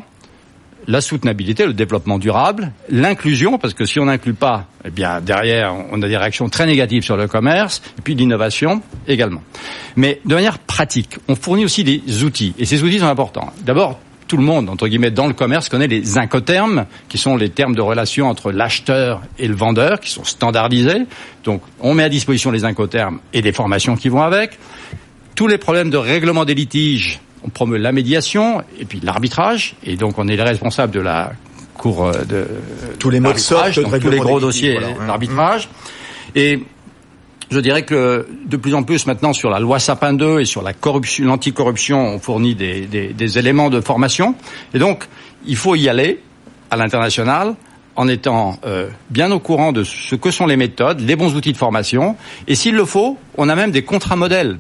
la 0.87 1.00
soutenabilité, 1.00 1.66
le 1.66 1.75
développement 1.75 2.19
durable, 2.19 2.73
l'inclusion, 2.88 3.59
parce 3.59 3.75
que 3.75 3.85
si 3.85 4.00
on 4.00 4.07
n'inclut 4.07 4.35
pas, 4.35 4.66
eh 4.85 4.90
bien 4.90 5.21
derrière, 5.21 5.75
on 5.90 6.02
a 6.02 6.09
des 6.09 6.16
réactions 6.16 6.49
très 6.49 6.66
négatives 6.66 7.02
sur 7.02 7.16
le 7.16 7.28
commerce, 7.28 7.83
et 7.99 8.02
puis 8.02 8.14
l'innovation 8.14 8.83
également. 9.07 9.42
Mais 9.97 10.21
de 10.25 10.35
manière 10.35 10.59
pratique, 10.59 11.19
on 11.28 11.35
fournit 11.35 11.64
aussi 11.64 11.85
des 11.85 12.25
outils, 12.25 12.54
et 12.59 12.64
ces 12.64 12.83
outils 12.83 12.99
sont 12.99 13.07
importants. 13.07 13.52
D'abord, 13.64 13.99
tout 14.28 14.37
le 14.37 14.45
monde, 14.45 14.71
entre 14.71 14.88
guillemets, 14.88 15.11
dans 15.11 15.26
le 15.26 15.35
commerce 15.35 15.69
connaît 15.69 15.88
les 15.88 16.16
incoterms, 16.16 16.87
qui 17.09 17.19
sont 17.19 17.37
les 17.37 17.50
termes 17.50 17.75
de 17.75 17.83
relation 17.83 18.28
entre 18.28 18.50
l'acheteur 18.50 19.21
et 19.38 19.47
le 19.47 19.54
vendeur, 19.54 20.00
qui 20.00 20.11
sont 20.11 20.25
standardisés. 20.25 21.02
Donc, 21.45 21.61
on 21.81 21.92
met 21.92 22.04
à 22.04 22.09
disposition 22.09 22.50
les 22.50 22.64
incoterms 22.64 23.19
et 23.35 23.42
des 23.42 23.52
formations 23.52 23.95
qui 23.95 24.09
vont 24.09 24.23
avec. 24.23 24.59
Tous 25.43 25.49
les 25.49 25.59
problèmes 25.59 25.91
de 25.91 25.97
règlement 25.97 26.45
des 26.45 26.55
litiges 26.55 27.19
on 27.43 27.49
promeut 27.49 27.77
la 27.77 27.91
médiation 27.91 28.63
et 28.79 28.85
puis 28.85 29.01
l'arbitrage, 29.03 29.75
et 29.83 29.97
donc 29.97 30.17
on 30.17 30.29
est 30.29 30.37
les 30.37 30.43
responsables 30.45 30.93
de 30.93 31.01
la 31.01 31.33
cour 31.75 32.07
euh, 32.07 32.13
de 32.23 32.47
tous 33.01 33.11
les 33.11 33.19
modes 33.19 33.35
tous 33.75 34.09
les 34.09 34.19
gros 34.21 34.39
dossiers 34.39 34.79
d'arbitrage. 35.05 35.69
Et 36.37 36.63
je 37.51 37.59
dirais 37.59 37.83
que 37.83 38.25
de 38.47 38.57
plus 38.57 38.73
en 38.77 38.85
plus 38.85 39.05
maintenant 39.09 39.33
sur 39.33 39.51
la 39.51 39.59
loi 39.59 39.81
Sapin 39.81 40.13
2 40.13 40.43
et 40.43 40.45
sur 40.45 40.63
la 40.63 40.75
corruption, 40.75 41.25
l'anticorruption, 41.25 41.99
on 41.99 42.21
fournit 42.21 42.55
des, 42.55 42.87
des, 42.87 43.39
éléments 43.41 43.69
de 43.69 43.81
formation. 43.81 44.37
Et 44.75 44.79
donc, 44.79 45.09
il 45.45 45.57
faut 45.57 45.75
y 45.75 45.89
aller 45.89 46.21
à 46.71 46.77
l'international 46.77 47.57
en 47.97 48.07
étant 48.07 48.61
euh, 48.65 48.91
bien 49.11 49.33
au 49.33 49.41
courant 49.41 49.73
de 49.73 49.83
ce 49.83 50.15
que 50.15 50.31
sont 50.31 50.47
les 50.47 50.57
méthodes, 50.57 51.01
les 51.01 51.17
bons 51.17 51.35
outils 51.35 51.53
de 51.53 51.59
formation. 51.59 52.15
Et 52.47 52.55
s'il 52.55 52.77
le 52.77 52.85
faut, 52.85 53.19
on 53.37 53.49
a 53.49 53.57
même 53.57 53.73
des 53.73 53.83
contrats 53.83 54.15
modèles. 54.15 54.59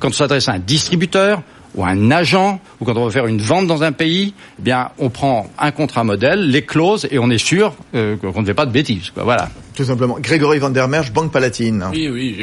Quand 0.00 0.08
on 0.08 0.12
s'adresse 0.12 0.48
à 0.48 0.52
un 0.52 0.58
distributeur, 0.58 1.42
ou 1.74 1.84
un 1.84 2.10
agent, 2.10 2.60
ou 2.80 2.84
quand 2.84 2.96
on 2.96 3.04
veut 3.04 3.10
faire 3.10 3.26
une 3.26 3.40
vente 3.40 3.66
dans 3.66 3.82
un 3.82 3.92
pays, 3.92 4.34
eh 4.58 4.62
bien, 4.62 4.88
on 4.98 5.08
prend 5.08 5.48
un 5.58 5.70
contrat 5.70 6.04
modèle, 6.04 6.50
les 6.50 6.62
clauses, 6.62 7.06
et 7.10 7.18
on 7.18 7.30
est 7.30 7.38
sûr 7.38 7.74
euh, 7.94 8.16
qu'on 8.16 8.40
ne 8.40 8.46
fait 8.46 8.54
pas 8.54 8.66
de 8.66 8.72
bêtises. 8.72 9.12
Voilà. 9.14 9.50
Tout 9.74 9.84
simplement. 9.84 10.16
Grégory 10.20 10.58
Van 10.58 10.70
der 10.70 10.88
Merch, 10.88 11.12
Banque 11.12 11.30
Palatine. 11.30 11.84
Oui, 11.92 12.08
oui. 12.08 12.40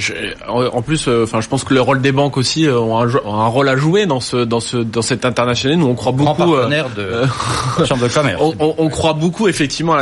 en 0.48 0.82
plus, 0.82 1.08
euh, 1.08 1.24
enfin, 1.24 1.42
je 1.42 1.48
pense 1.48 1.64
que 1.64 1.74
le 1.74 1.82
rôle 1.82 2.02
des 2.02 2.12
banques 2.12 2.38
aussi 2.38 2.66
euh, 2.66 2.80
ont 2.80 2.98
un, 2.98 3.08
un, 3.08 3.48
rôle 3.48 3.68
à 3.70 3.76
jouer 3.76 4.06
dans 4.06 4.22
ce, 4.22 4.38
dans 4.38 4.60
ce, 4.62 4.78
dans 4.78 5.02
cet 5.02 5.26
international. 5.26 5.78
Nous, 5.78 5.88
on 5.88 5.96
croit 5.96 6.14
beaucoup. 6.14 6.54
partenaire 6.54 6.90
de 6.96 7.24
chambre 7.86 8.08
de 8.08 8.14
commerce. 8.14 8.42
On, 8.42 8.76
on, 8.78 8.90
croit 8.90 9.14
beaucoup 9.14 9.48
effectivement 9.48 9.94
à 9.94 9.98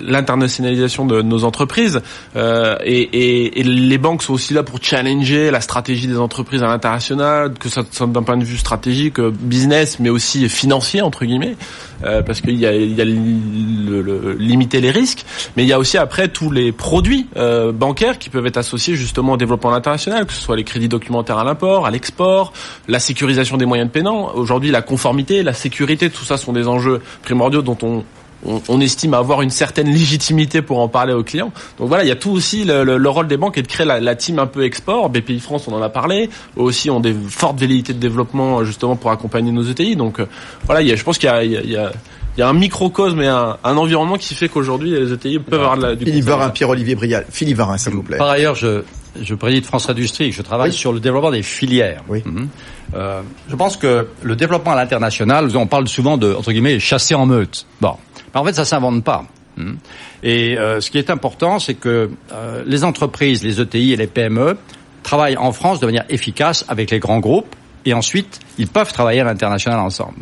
l'internationalisation 0.00 1.06
de 1.06 1.22
nos 1.22 1.44
entreprises, 1.44 2.00
euh, 2.36 2.76
et, 2.84 3.00
et, 3.00 3.60
et, 3.60 3.62
les 3.62 3.98
banques 3.98 4.22
sont 4.22 4.34
aussi 4.34 4.52
là 4.52 4.62
pour 4.62 4.78
challenger 4.82 5.50
la 5.50 5.60
stratégie 5.60 6.06
des 6.06 6.18
entreprises 6.18 6.62
à 6.62 6.66
l'international, 6.66 7.54
que 7.58 7.68
ça, 7.68 7.82
d'un 8.06 8.22
point 8.22 8.36
de 8.36 8.44
vue 8.44 8.58
stratégique, 8.58 9.20
business, 9.20 9.98
mais 10.00 10.10
aussi 10.10 10.48
financier 10.48 11.00
entre 11.00 11.24
guillemets, 11.24 11.56
parce 12.02 12.40
qu'il 12.40 12.58
y 12.58 12.66
a, 12.66 12.74
il 12.74 12.94
y 12.94 13.00
a 13.00 13.04
le, 13.04 14.02
le, 14.02 14.32
limiter 14.34 14.80
les 14.80 14.90
risques, 14.90 15.24
mais 15.56 15.62
il 15.64 15.68
y 15.68 15.72
a 15.72 15.78
aussi 15.78 15.98
après 16.10 16.26
tous 16.26 16.50
les 16.50 16.72
produits 16.72 17.28
euh, 17.36 17.70
bancaires 17.70 18.18
qui 18.18 18.30
peuvent 18.30 18.44
être 18.44 18.56
associés 18.56 18.96
justement 18.96 19.34
au 19.34 19.36
développement 19.36 19.72
international, 19.72 20.26
que 20.26 20.32
ce 20.32 20.40
soit 20.40 20.56
les 20.56 20.64
crédits 20.64 20.88
documentaires 20.88 21.38
à 21.38 21.44
l'import, 21.44 21.86
à 21.86 21.92
l'export, 21.92 22.52
la 22.88 22.98
sécurisation 22.98 23.56
des 23.56 23.64
moyens 23.64 23.88
de 23.88 23.92
paiement. 23.92 24.34
Aujourd'hui, 24.34 24.72
la 24.72 24.82
conformité, 24.82 25.44
la 25.44 25.52
sécurité, 25.52 26.10
tout 26.10 26.24
ça 26.24 26.36
sont 26.36 26.52
des 26.52 26.66
enjeux 26.66 27.00
primordiaux 27.22 27.62
dont 27.62 27.78
on 27.82 28.02
on, 28.44 28.80
estime 28.80 29.12
avoir 29.12 29.42
une 29.42 29.50
certaine 29.50 29.88
légitimité 29.88 30.62
pour 30.62 30.78
en 30.78 30.88
parler 30.88 31.12
aux 31.12 31.22
clients. 31.22 31.52
Donc 31.78 31.88
voilà, 31.88 32.04
il 32.04 32.08
y 32.08 32.10
a 32.10 32.16
tout 32.16 32.30
aussi 32.30 32.64
le, 32.64 32.96
rôle 33.06 33.28
des 33.28 33.36
banques 33.36 33.58
est 33.58 33.62
de 33.62 33.68
créer 33.68 33.86
la, 33.86 34.14
team 34.16 34.38
un 34.38 34.46
peu 34.46 34.64
export. 34.64 35.10
BPI 35.10 35.40
France, 35.40 35.68
on 35.68 35.74
en 35.74 35.82
a 35.82 35.90
parlé. 35.90 36.30
Eux 36.56 36.62
aussi 36.62 36.88
ont 36.88 37.00
des 37.00 37.14
fortes 37.28 37.60
velléités 37.60 37.92
de 37.92 37.98
développement 37.98 38.64
justement 38.64 38.96
pour 38.96 39.10
accompagner 39.10 39.52
nos 39.52 39.62
ETI. 39.62 39.94
Donc 39.94 40.20
euh, 40.20 40.26
voilà, 40.64 40.80
y 40.80 40.90
a, 40.90 40.96
je 40.96 41.04
pense 41.04 41.18
qu'il 41.18 41.28
y 41.28 41.32
a 41.32 41.44
il 41.44 41.70
y 41.70 41.76
a 41.76 41.92
un 42.38 42.52
microcosme 42.52 43.20
et 43.20 43.26
un, 43.26 43.56
un 43.62 43.76
environnement 43.76 44.16
qui 44.16 44.34
fait 44.34 44.48
qu'aujourd'hui 44.48 44.90
les 44.90 45.12
ETI 45.12 45.38
peuvent 45.38 45.60
avoir 45.60 45.76
de 45.76 45.82
la, 45.82 45.94
du 45.94 46.04
Philippe 46.04 46.24
Varin, 46.24 46.50
Pierre-Olivier 46.50 46.94
Brial. 46.94 47.26
Philippe 47.30 47.56
Varin, 47.56 47.76
s'il 47.76 47.92
vous 47.92 48.02
plaît. 48.02 48.18
Par 48.18 48.30
ailleurs, 48.30 48.54
je, 48.54 48.82
je 49.20 49.34
préside 49.34 49.64
France 49.64 49.88
Industrie, 49.88 50.32
je 50.32 50.42
travaille 50.42 50.72
sur 50.72 50.92
le 50.92 51.00
développement 51.00 51.30
des 51.30 51.42
filières. 51.42 52.02
Oui. 52.08 52.22
Mhm. 52.24 52.48
Euh, 52.94 53.22
je 53.48 53.56
pense 53.56 53.76
que 53.76 54.08
le 54.22 54.36
développement 54.36 54.72
à 54.72 54.76
l'international, 54.76 55.48
on 55.56 55.66
parle 55.66 55.88
souvent 55.88 56.16
de, 56.16 56.34
entre 56.34 56.52
guillemets, 56.52 56.78
chasser 56.78 57.14
en 57.14 57.26
meute. 57.26 57.66
Bon. 57.80 57.94
Mais 58.34 58.40
en 58.40 58.44
fait, 58.44 58.54
ça 58.54 58.64
s'invente 58.64 59.04
pas. 59.04 59.24
Mhm. 59.56 59.76
Et 60.22 60.58
euh, 60.58 60.80
ce 60.80 60.90
qui 60.90 60.98
est 60.98 61.10
important, 61.10 61.58
c'est 61.58 61.74
que 61.74 62.10
euh, 62.32 62.62
les 62.66 62.84
entreprises, 62.84 63.42
les 63.42 63.60
ETI 63.60 63.92
et 63.92 63.96
les 63.96 64.06
PME 64.06 64.56
travaillent 65.02 65.36
en 65.36 65.52
France 65.52 65.80
de 65.80 65.86
manière 65.86 66.04
efficace 66.08 66.64
avec 66.68 66.90
les 66.90 66.98
grands 66.98 67.20
groupes 67.20 67.54
et 67.84 67.94
ensuite 67.94 68.40
ils 68.58 68.68
peuvent 68.68 68.92
travailler 68.92 69.20
à 69.20 69.24
l'international 69.24 69.80
ensemble. 69.80 70.18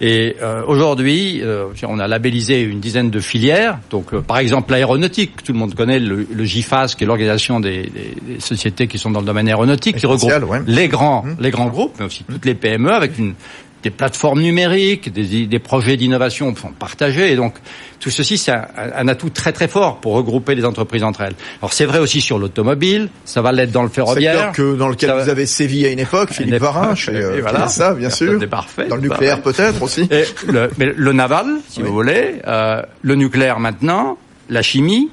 Et 0.00 0.36
euh, 0.40 0.62
aujourd'hui, 0.66 1.40
euh, 1.42 1.66
on 1.86 1.98
a 1.98 2.06
labellisé 2.06 2.62
une 2.62 2.80
dizaine 2.80 3.10
de 3.10 3.20
filières. 3.20 3.78
Donc, 3.90 4.14
euh, 4.14 4.20
par 4.20 4.38
exemple, 4.38 4.70
l'aéronautique, 4.70 5.42
tout 5.42 5.52
le 5.52 5.58
monde 5.58 5.74
connaît 5.74 5.98
le, 5.98 6.26
le 6.32 6.44
GIFAS, 6.44 6.94
qui 6.96 7.04
est 7.04 7.06
l'organisation 7.06 7.58
des, 7.58 7.82
des, 7.82 8.16
des, 8.34 8.40
sociétés 8.40 8.86
qui 8.86 8.98
sont 8.98 9.10
dans 9.10 9.20
le 9.20 9.26
domaine 9.26 9.48
aéronautique, 9.48 9.96
qui 9.96 10.06
regroupe 10.06 10.32
les 10.66 10.88
grands, 10.88 11.24
mmh. 11.24 11.36
les 11.40 11.50
grands 11.50 11.66
groupes, 11.66 11.96
mais 11.98 12.06
aussi 12.06 12.24
toutes 12.24 12.46
les 12.46 12.54
PME, 12.54 12.92
avec 12.92 13.18
une 13.18 13.34
des 13.82 13.90
plateformes 13.90 14.40
numériques, 14.40 15.12
des, 15.12 15.46
des 15.46 15.58
projets 15.58 15.96
d'innovation 15.96 16.54
partagés. 16.78 17.32
Et 17.32 17.36
donc, 17.36 17.54
tout 17.98 18.10
ceci, 18.10 18.38
c'est 18.38 18.52
un, 18.52 19.08
atout 19.08 19.30
très 19.30 19.52
très 19.52 19.68
fort 19.68 20.00
pour 20.00 20.14
regrouper 20.14 20.54
les 20.54 20.64
entreprises 20.64 21.04
entre 21.04 21.22
elles. 21.22 21.34
Alors, 21.60 21.72
c'est 21.72 21.86
vrai 21.86 21.98
aussi 21.98 22.20
sur 22.20 22.38
l'automobile, 22.38 23.08
ça 23.24 23.42
va 23.42 23.52
l'être 23.52 23.72
dans 23.72 23.82
le 23.82 23.88
ferroviaire. 23.88 24.52
que 24.52 24.76
dans 24.76 24.88
lequel 24.88 25.10
vous 25.12 25.28
avez 25.28 25.46
sévi 25.46 25.86
à 25.86 25.90
une 25.90 25.98
époque, 25.98 26.30
Philippe 26.32 26.56
Varin, 26.56 26.94
euh, 27.08 27.38
voilà, 27.40 27.68
ça, 27.68 27.94
bien 27.94 28.10
sûr. 28.10 28.38
Parfait. 28.48 28.88
Dans 28.88 28.96
le 28.96 29.02
nucléaire 29.02 29.42
peut-être 29.42 29.82
aussi. 29.82 30.08
Et 30.10 30.24
le, 30.48 30.70
mais 30.78 30.92
le 30.94 31.12
naval, 31.12 31.46
si 31.68 31.82
vous 31.82 31.92
voulez, 31.92 32.36
euh, 32.46 32.82
le 33.02 33.14
nucléaire 33.14 33.60
maintenant, 33.60 34.18
la 34.48 34.62
chimie, 34.62 35.10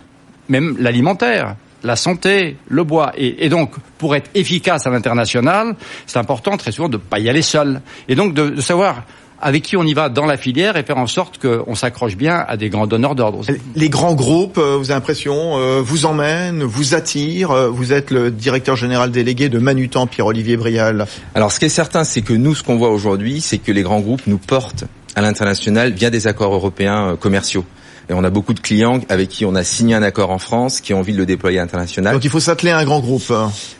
même 0.50 0.76
l'alimentaire 0.80 1.56
la 1.84 1.96
santé, 1.96 2.58
le 2.68 2.84
bois. 2.84 3.12
Et, 3.18 3.50
donc, 3.50 3.72
pour 3.98 4.16
être 4.16 4.30
efficace 4.36 4.88
à 4.88 4.90
l'international, 4.90 5.76
c'est 6.06 6.20
important 6.20 6.58
très 6.58 6.72
souvent 6.72 6.90
de 6.90 6.98
ne 6.98 7.02
pas 7.02 7.20
y 7.20 7.30
aller 7.30 7.42
seul. 7.42 7.82
Et 8.08 8.16
donc 8.16 8.34
de, 8.34 8.60
savoir 8.62 9.04
avec 9.40 9.62
qui 9.62 9.78
on 9.78 9.84
y 9.84 9.94
va 9.94 10.10
dans 10.10 10.26
la 10.26 10.36
filière 10.36 10.78
et 10.78 10.84
faire 10.84 10.98
en 10.98 11.06
sorte 11.06 11.38
qu'on 11.38 11.76
s'accroche 11.76 12.16
bien 12.16 12.44
à 12.48 12.58
des 12.58 12.70
grands 12.70 12.88
donneurs 12.88 13.14
d'ordre. 13.14 13.42
Les 13.76 13.90
grands 13.90 14.16
groupes, 14.16 14.58
euh, 14.58 14.78
vous 14.78 14.90
avez 14.90 14.96
l'impression, 14.96 15.60
euh, 15.60 15.80
vous 15.80 16.08
emmènent, 16.08 16.64
vous 16.64 16.96
attirent. 16.96 17.52
Euh, 17.52 17.70
vous 17.70 17.94
êtes 17.94 18.10
le 18.10 18.32
directeur 18.32 18.76
général 18.76 19.12
délégué 19.12 19.48
de 19.48 19.60
Manutan, 19.60 20.08
Pierre-Olivier 20.08 20.58
Brial. 20.58 21.06
Alors 21.36 21.52
ce 21.52 21.60
qui 21.60 21.66
est 21.66 21.70
certain, 21.70 22.04
c'est 22.04 22.24
que 22.24 22.34
nous, 22.34 22.56
ce 22.56 22.64
qu'on 22.64 22.78
voit 22.78 22.90
aujourd'hui, 22.90 23.40
c'est 23.42 23.60
que 23.60 23.72
les 23.72 23.84
grands 23.84 24.00
groupes 24.00 24.26
nous 24.26 24.40
portent 24.40 24.86
à 25.16 25.22
l'international 25.22 25.94
via 25.94 26.10
des 26.10 26.26
accords 26.26 26.54
européens 26.54 27.16
commerciaux. 27.20 27.66
Et 28.10 28.14
on 28.14 28.24
a 28.24 28.30
beaucoup 28.30 28.54
de 28.54 28.60
clients 28.60 29.02
avec 29.10 29.28
qui 29.28 29.44
on 29.44 29.54
a 29.56 29.64
signé 29.64 29.94
un 29.94 30.02
accord 30.02 30.32
en 30.32 30.40
France, 30.40 30.80
qui 30.80 30.94
ont 30.94 31.00
envie 31.00 31.12
de 31.12 31.18
le 31.18 31.26
déployer 31.26 31.60
international. 31.60 32.14
Donc 32.14 32.24
il 32.24 32.30
faut 32.30 32.40
s'atteler 32.40 32.72
à 32.72 32.78
un 32.78 32.86
grand 32.86 33.02
groupe. 33.02 33.34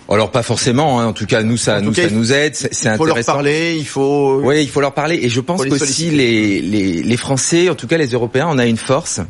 Alors 0.10 0.32
pas 0.32 0.44
forcément. 0.44 1.00
Hein. 1.00 1.08
En 1.08 1.14
tout 1.14 1.26
cas, 1.26 1.44
nous 1.44 1.56
ça, 1.56 1.80
nous, 1.80 1.94
ça 1.94 2.10
nous 2.10 2.34
aide. 2.34 2.56
C'est 2.56 2.90
intéressant. 2.90 2.94
Il 2.94 2.98
faut 2.98 3.06
leur 3.06 3.26
parler. 3.26 3.76
Il 3.78 3.88
faut. 3.88 4.42
Oui, 4.44 4.64
il 4.64 4.70
faut 4.70 4.82
leur 4.82 4.94
parler. 4.94 5.20
Et 5.22 5.30
je 5.30 5.40
pense 5.40 5.66
qu'aussi 5.66 6.10
les, 6.12 6.62
les 6.62 7.04
les 7.04 7.18
Français, 7.18 7.70
en 7.70 7.76
tout 7.76 7.88
cas 7.88 7.98
les 7.98 8.08
Européens, 8.08 8.48
on 8.50 8.58
a 8.58 8.66
une 8.66 8.78
force 8.78 9.22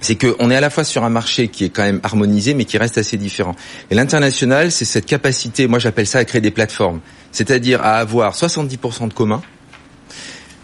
c'est 0.00 0.16
qu'on 0.16 0.50
est 0.50 0.56
à 0.56 0.60
la 0.60 0.70
fois 0.70 0.84
sur 0.84 1.04
un 1.04 1.10
marché 1.10 1.48
qui 1.48 1.64
est 1.64 1.68
quand 1.70 1.82
même 1.82 2.00
harmonisé, 2.02 2.54
mais 2.54 2.64
qui 2.64 2.78
reste 2.78 2.98
assez 2.98 3.16
différent. 3.16 3.54
Et 3.90 3.94
l'international, 3.94 4.70
c'est 4.70 4.84
cette 4.84 5.06
capacité, 5.06 5.66
moi 5.66 5.78
j'appelle 5.78 6.06
ça 6.06 6.18
à 6.18 6.24
créer 6.24 6.40
des 6.40 6.50
plateformes, 6.50 7.00
c'est-à-dire 7.32 7.82
à 7.82 7.96
avoir 7.96 8.34
70% 8.34 9.08
de 9.08 9.14
commun, 9.14 9.42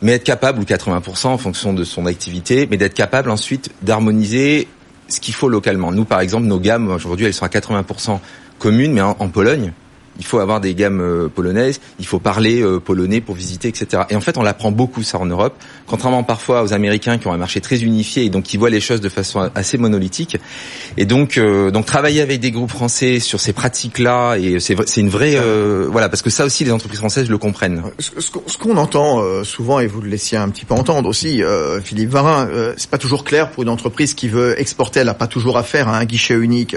mais 0.04 0.12
être 0.12 0.24
capable, 0.24 0.60
ou 0.60 0.64
80% 0.64 1.28
en 1.28 1.38
fonction 1.38 1.72
de 1.72 1.82
son 1.82 2.04
activité, 2.04 2.68
mais 2.70 2.76
d'être 2.76 2.92
capable 2.92 3.30
ensuite 3.30 3.70
d'harmoniser 3.80 4.68
ce 5.08 5.18
qu'il 5.18 5.32
faut 5.32 5.48
localement. 5.48 5.92
Nous, 5.92 6.04
par 6.04 6.20
exemple, 6.20 6.44
nos 6.44 6.60
gammes, 6.60 6.88
aujourd'hui, 6.88 7.24
elles 7.24 7.32
sont 7.32 7.46
à 7.46 7.48
80% 7.48 8.18
communes, 8.58 8.92
mais 8.92 9.00
en, 9.00 9.14
Pologne, 9.30 9.72
il 10.18 10.24
faut 10.24 10.38
avoir 10.38 10.60
des 10.60 10.74
gammes 10.74 11.00
euh, 11.00 11.28
polonaises, 11.28 11.80
il 11.98 12.06
faut 12.06 12.18
parler 12.18 12.62
euh, 12.62 12.78
polonais 12.80 13.20
pour 13.20 13.34
visiter, 13.34 13.68
etc. 13.68 14.04
Et 14.10 14.16
en 14.16 14.20
fait, 14.20 14.38
on 14.38 14.44
apprend 14.44 14.70
beaucoup 14.70 15.02
ça 15.02 15.18
en 15.18 15.26
Europe, 15.26 15.54
contrairement 15.86 16.22
parfois 16.22 16.62
aux 16.62 16.72
Américains 16.72 17.18
qui 17.18 17.26
ont 17.26 17.32
un 17.32 17.36
marché 17.38 17.60
très 17.60 17.82
unifié 17.82 18.24
et 18.24 18.30
donc 18.30 18.44
qui 18.44 18.56
voient 18.56 18.70
les 18.70 18.80
choses 18.80 19.00
de 19.00 19.08
façon 19.08 19.50
assez 19.54 19.78
monolithique. 19.78 20.36
Et 20.96 21.04
donc, 21.06 21.38
euh, 21.38 21.70
donc 21.70 21.86
travailler 21.86 22.20
avec 22.20 22.40
des 22.40 22.50
groupes 22.50 22.70
français 22.70 23.18
sur 23.18 23.40
ces 23.40 23.52
pratiques-là, 23.52 24.36
et 24.36 24.60
c'est 24.60 24.76
une 25.00 25.08
vraie, 25.08 25.34
euh, 25.36 25.88
voilà, 25.90 26.08
parce 26.08 26.22
que 26.22 26.30
ça 26.30 26.44
aussi, 26.44 26.64
les 26.64 26.72
entreprises 26.72 27.00
françaises 27.00 27.28
le 27.28 27.38
comprennent. 27.38 27.82
Ce, 27.98 28.10
qu'on- 28.58 28.74
entend 28.76 29.20
euh, 29.22 29.44
souvent, 29.44 29.78
et 29.78 29.86
vous 29.86 30.00
le 30.00 30.08
laissiez 30.08 30.36
un 30.36 30.48
petit 30.48 30.64
peu 30.64 30.74
entendre 30.74 31.08
aussi, 31.08 31.42
euh, 31.44 31.80
Philippe 31.80 32.10
Varin, 32.10 32.48
c'est 32.76 32.90
pas 32.90 32.98
toujours 32.98 33.22
clair 33.24 33.50
pour 33.50 33.62
une 33.62 33.68
entreprise 33.68 34.14
qui 34.14 34.28
veut 34.28 34.60
exporter, 34.60 35.00
elle 35.00 35.06
n'a 35.06 35.14
pas 35.14 35.28
toujours 35.28 35.56
affaire 35.56 35.88
à 35.88 35.96
un 35.98 36.04
guichet 36.04 36.34
unique. 36.34 36.76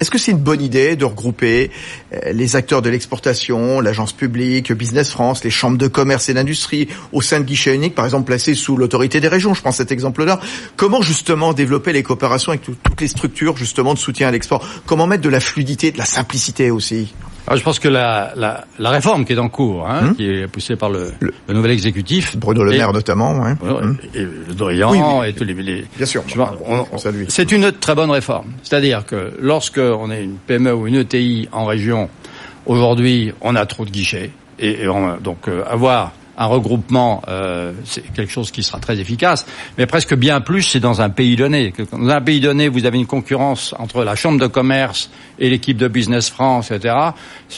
Est-ce 0.00 0.10
que 0.10 0.16
c'est 0.18 0.30
une 0.32 0.38
bonne 0.38 0.62
idée 0.62 0.96
de 0.96 1.04
regrouper 1.04 1.70
euh, 2.14 2.32
les 2.32 2.56
acteurs 2.56 2.80
de 2.80 2.88
l'exportation, 2.88 3.80
l'agence 3.80 4.12
publique, 4.14 4.72
Business 4.72 5.10
France, 5.10 5.44
les 5.44 5.50
chambres 5.50 5.76
de 5.76 5.88
commerce 5.88 6.28
et 6.30 6.34
d'industrie 6.34 6.88
au 7.12 7.20
sein 7.20 7.38
de 7.40 7.44
guichets 7.44 7.74
uniques, 7.74 7.94
par 7.94 8.06
exemple 8.06 8.24
placés 8.24 8.54
sous 8.54 8.76
l'autorité 8.78 9.20
des 9.20 9.28
régions? 9.28 9.52
Je 9.52 9.60
prends 9.60 9.72
cet 9.72 9.92
exemple-là. 9.92 10.40
Comment 10.76 11.02
justement 11.02 11.52
développer 11.52 11.92
les 11.92 12.02
coopérations 12.02 12.52
avec 12.52 12.62
tout- 12.62 12.76
toutes 12.82 13.00
les 13.00 13.08
structures 13.08 13.56
justement 13.58 13.92
de 13.92 13.98
soutien 13.98 14.28
à 14.28 14.30
l'export? 14.30 14.66
Comment 14.86 15.06
mettre 15.06 15.22
de 15.22 15.28
la 15.28 15.40
fluidité, 15.40 15.92
de 15.92 15.98
la 15.98 16.06
simplicité 16.06 16.70
aussi? 16.70 17.12
Alors, 17.46 17.58
je 17.58 17.64
pense 17.64 17.78
que 17.80 17.88
la, 17.88 18.32
la, 18.36 18.64
la 18.78 18.90
réforme 18.90 19.24
qui 19.24 19.32
est 19.32 19.38
en 19.38 19.48
cours, 19.48 19.88
hein, 19.88 20.00
Hum. 20.08 20.14
qui 20.16 20.24
est 20.28 20.46
poussée 20.46 20.76
par 20.76 20.88
le, 20.90 21.10
le 21.20 21.54
nouvel 21.54 21.72
exécutif, 21.72 22.36
Bruno 22.36 22.62
Le 22.62 22.72
Et- 22.74 22.78
Maire 22.78 22.92
notamment. 22.92 23.32
Ouais. 23.40 23.54
Voilà, 23.60 23.78
Hum. 23.86 23.96
et 24.14 24.20
le 24.20 24.54
Dorian 24.54 24.90
Oui, 24.92 24.98
oui. 25.02 25.28
et 25.28 25.32
tous 25.32 25.44
les, 25.44 25.54
les- 25.54 25.84
Bien 25.96 26.06
sûr. 26.06 26.22
c'est 27.28 27.50
une 27.52 27.72
très 27.72 27.94
bonne 27.94 28.10
réforme. 28.10 28.52
C'est-à-dire 28.62 29.04
que 29.04 29.32
lorsque 29.40 29.78
on 29.78 30.10
est 30.10 30.22
une 30.22 30.36
PME 30.36 30.72
ou 30.74 30.86
une 30.86 30.96
ETI 30.96 31.48
en 31.52 31.64
région, 31.64 32.08
aujourd'hui, 32.66 33.32
on 33.40 33.56
a 33.56 33.66
trop 33.66 33.84
de 33.84 33.90
guichets 33.90 34.30
et, 34.58 34.82
et 34.82 34.88
on- 34.88 35.16
donc 35.16 35.48
euh, 35.48 35.62
avoir 35.68 36.12
un 36.40 36.46
regroupement, 36.46 37.22
euh, 37.28 37.72
c'est 37.84 38.02
quelque 38.14 38.32
chose 38.32 38.50
qui 38.50 38.62
sera 38.62 38.80
très 38.80 38.98
efficace, 38.98 39.44
mais 39.76 39.84
presque 39.84 40.14
bien 40.14 40.40
plus, 40.40 40.62
c'est 40.62 40.80
dans 40.80 41.02
un 41.02 41.10
pays 41.10 41.36
donné. 41.36 41.74
Dans 41.92 42.08
un 42.08 42.20
pays 42.22 42.40
donné, 42.40 42.68
vous 42.68 42.86
avez 42.86 42.96
une 42.96 43.06
concurrence 43.06 43.74
entre 43.78 44.04
la 44.04 44.16
chambre 44.16 44.40
de 44.40 44.46
commerce 44.46 45.10
et 45.38 45.50
l'équipe 45.50 45.76
de 45.76 45.86
Business 45.86 46.30
France, 46.30 46.70
etc. 46.70 46.94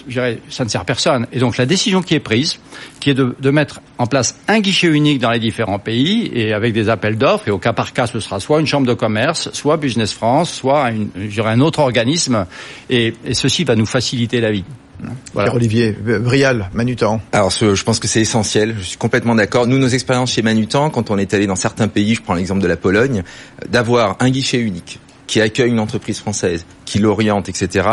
Je 0.08 0.12
dirais, 0.12 0.38
ça 0.48 0.64
ne 0.64 0.68
sert 0.68 0.84
personne. 0.84 1.28
Et 1.32 1.38
donc 1.38 1.58
la 1.58 1.66
décision 1.66 2.02
qui 2.02 2.14
est 2.14 2.20
prise, 2.20 2.58
qui 2.98 3.10
est 3.10 3.14
de, 3.14 3.50
mettre 3.50 3.80
en 3.98 4.08
place 4.08 4.36
un 4.48 4.58
guichet 4.58 4.88
unique 4.88 5.20
dans 5.20 5.30
les 5.30 5.38
différents 5.38 5.78
pays 5.78 6.28
et 6.34 6.52
avec 6.52 6.72
des 6.72 6.88
appels 6.88 7.16
d'offres, 7.16 7.46
et 7.46 7.52
au 7.52 7.58
cas 7.58 7.72
par 7.72 7.92
cas, 7.92 8.08
ce 8.08 8.18
sera 8.18 8.40
soit 8.40 8.58
une 8.58 8.66
chambre 8.66 8.88
de 8.88 8.94
commerce, 8.94 9.48
soit 9.52 9.76
Business 9.76 10.12
France, 10.12 10.52
soit 10.52 10.86
un 10.86 11.60
autre 11.60 11.78
organisme, 11.78 12.46
et 12.90 13.14
ceci 13.32 13.62
va 13.62 13.76
nous 13.76 13.86
faciliter 13.86 14.40
la 14.40 14.50
vie. 14.50 14.64
Voilà. 15.32 15.50
Pierre-Olivier 15.50 15.92
Brial, 16.20 16.70
Manutan. 16.74 17.20
Alors, 17.32 17.52
ce- 17.52 17.74
je 17.74 17.84
pense 17.84 17.98
que 17.98 18.08
c'est 18.08 18.20
essentiel. 18.20 18.74
Je 18.78 18.84
suis 18.84 18.96
complètement 18.98 19.34
d'accord. 19.34 19.66
Nous, 19.66 19.78
nos 19.78 19.88
expériences 19.88 20.32
chez 20.32 20.42
Manutan, 20.42 20.90
quand 20.90 21.10
on 21.10 21.18
est 21.18 21.34
allé 21.34 21.46
dans 21.46 21.56
certains 21.56 21.88
pays, 21.88 22.14
je 22.14 22.22
prends 22.22 22.34
l'exemple 22.34 22.60
de 22.62 22.68
la 22.68 22.76
Pologne, 22.76 23.22
euh, 23.62 23.66
d'avoir 23.68 24.16
un 24.20 24.30
guichet 24.30 24.58
unique 24.58 24.98
qui 25.28 25.40
accueille 25.40 25.70
une 25.70 25.80
entreprise 25.80 26.18
française, 26.18 26.66
qui 26.84 26.98
l'oriente, 26.98 27.48
etc. 27.48 27.88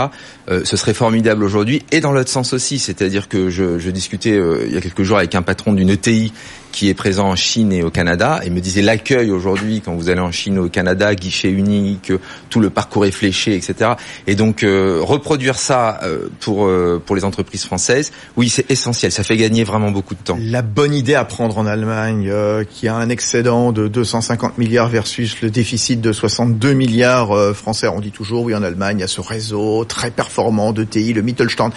euh, 0.50 0.62
ce 0.66 0.76
serait 0.76 0.94
formidable 0.94 1.44
aujourd'hui. 1.44 1.84
Et 1.92 2.02
dans 2.02 2.12
l'autre 2.12 2.30
sens 2.30 2.52
aussi, 2.54 2.80
c'est-à-dire 2.80 3.30
que 3.30 3.50
je, 3.50 3.80
je 3.80 3.90
discutais 3.92 4.34
euh, 4.34 4.66
il 4.68 4.74
y 4.74 4.78
a 4.78 4.82
quelques 4.82 5.04
jours 5.04 5.18
avec 5.20 5.36
un 5.36 5.42
patron 5.42 5.72
d'une 5.72 5.90
ETI 5.90 6.34
qui 6.72 6.90
est 6.90 6.94
présent 6.94 7.30
en 7.30 7.36
Chine 7.36 7.72
et 7.72 7.84
au 7.84 7.90
Canada, 7.90 8.40
et 8.44 8.50
me 8.50 8.60
disait 8.60 8.82
l'accueil 8.82 9.32
aujourd'hui 9.32 9.82
quand 9.84 9.94
vous 9.94 10.10
allez 10.10 10.22
en 10.22 10.32
Chine 10.32 10.60
ou 10.60 10.66
au 10.66 10.70
Canada, 10.70 11.16
guichet 11.16 11.50
unique, 11.50 12.12
tout 12.50 12.60
le 12.60 12.70
parcours 12.70 13.06
est 13.06 13.12
fléché, 13.12 13.56
etc. 13.56 13.92
Et 14.28 14.36
donc 14.36 14.64
euh, 14.64 15.00
reproduire 15.02 15.58
ça 15.58 16.00
euh, 16.04 16.28
pour 16.40 16.66
euh, 16.66 17.02
pour 17.06 17.16
les 17.16 17.26
entreprises 17.26 17.66
françaises, 17.66 18.12
oui, 18.38 18.50
c'est 18.50 18.70
essentiel. 18.70 19.12
Ça 19.12 19.24
fait 19.24 19.38
gagner 19.38 19.64
vraiment 19.64 19.92
beaucoup 19.92 20.16
de 20.16 20.20
temps. 20.20 20.38
La 20.42 20.62
bonne 20.62 20.94
idée 20.94 21.16
à 21.16 21.26
prendre 21.26 21.58
en 21.58 21.66
Allemagne, 21.66 22.30
euh, 22.30 22.64
qui 22.64 22.88
a 22.88 22.96
un 22.96 23.10
excédent 23.10 23.72
de 23.72 23.88
250 23.88 24.58
milliards 24.58 24.90
versus 24.90 25.42
le 25.42 25.50
déficit 25.50 26.02
de 26.02 26.12
62 26.12 26.74
milliards 26.74 27.32
euh, 27.32 27.54
français. 27.54 27.88
On 27.88 28.00
dit 28.00 28.12
toujours, 28.12 28.44
oui, 28.44 28.56
en 28.56 28.64
Allemagne, 28.64 28.98
il 29.00 29.02
y 29.02 29.04
a 29.04 29.08
ce 29.08 29.22
réseau 29.22 29.86
très 29.86 30.12
performant 30.12 30.72
de 30.72 30.84
TI, 30.84 31.14
le 31.14 31.22
Mittelstand. 31.22 31.72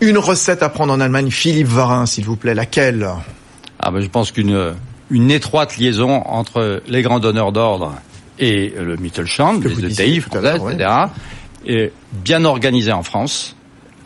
Une 0.00 0.18
recette 0.18 0.62
à 0.62 0.68
prendre 0.68 0.92
en 0.92 1.00
Allemagne, 1.00 1.30
Philippe 1.30 1.68
Varin, 1.68 2.06
s'il 2.06 2.24
vous 2.24 2.36
plaît, 2.36 2.54
laquelle? 2.54 3.08
Ah 3.86 3.92
ben, 3.92 4.00
je 4.00 4.08
pense 4.08 4.32
qu'une 4.32 4.74
une 5.10 5.30
étroite 5.30 5.76
liaison 5.76 6.22
entre 6.26 6.82
les 6.88 7.02
grands 7.02 7.20
donneurs 7.20 7.52
d'ordre 7.52 7.94
et 8.38 8.74
le 8.76 8.96
Mittelstand, 8.96 9.60
les 9.62 10.00
ouais. 10.00 10.74
etc., 10.74 10.90
est 11.66 11.92
bien 12.12 12.44
organisé 12.44 12.90
en 12.90 13.04
France. 13.04 13.54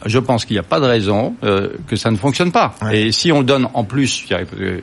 Je 0.05 0.19
pense 0.19 0.45
qu'il 0.45 0.55
n'y 0.55 0.61
a 0.61 0.65
pas 0.65 0.81
de 0.81 0.85
raison 0.85 1.35
euh, 1.45 1.71
que 1.87 1.97
ça 1.97 2.11
ne 2.11 2.17
fonctionne 2.17 2.53
pas. 2.53 2.75
Ouais. 2.83 3.01
Et 3.01 3.13
si 3.13 3.33
on 3.33 3.43
donne 3.43 3.69
en 3.75 3.85
plus 3.85 4.27
euh, 4.33 4.81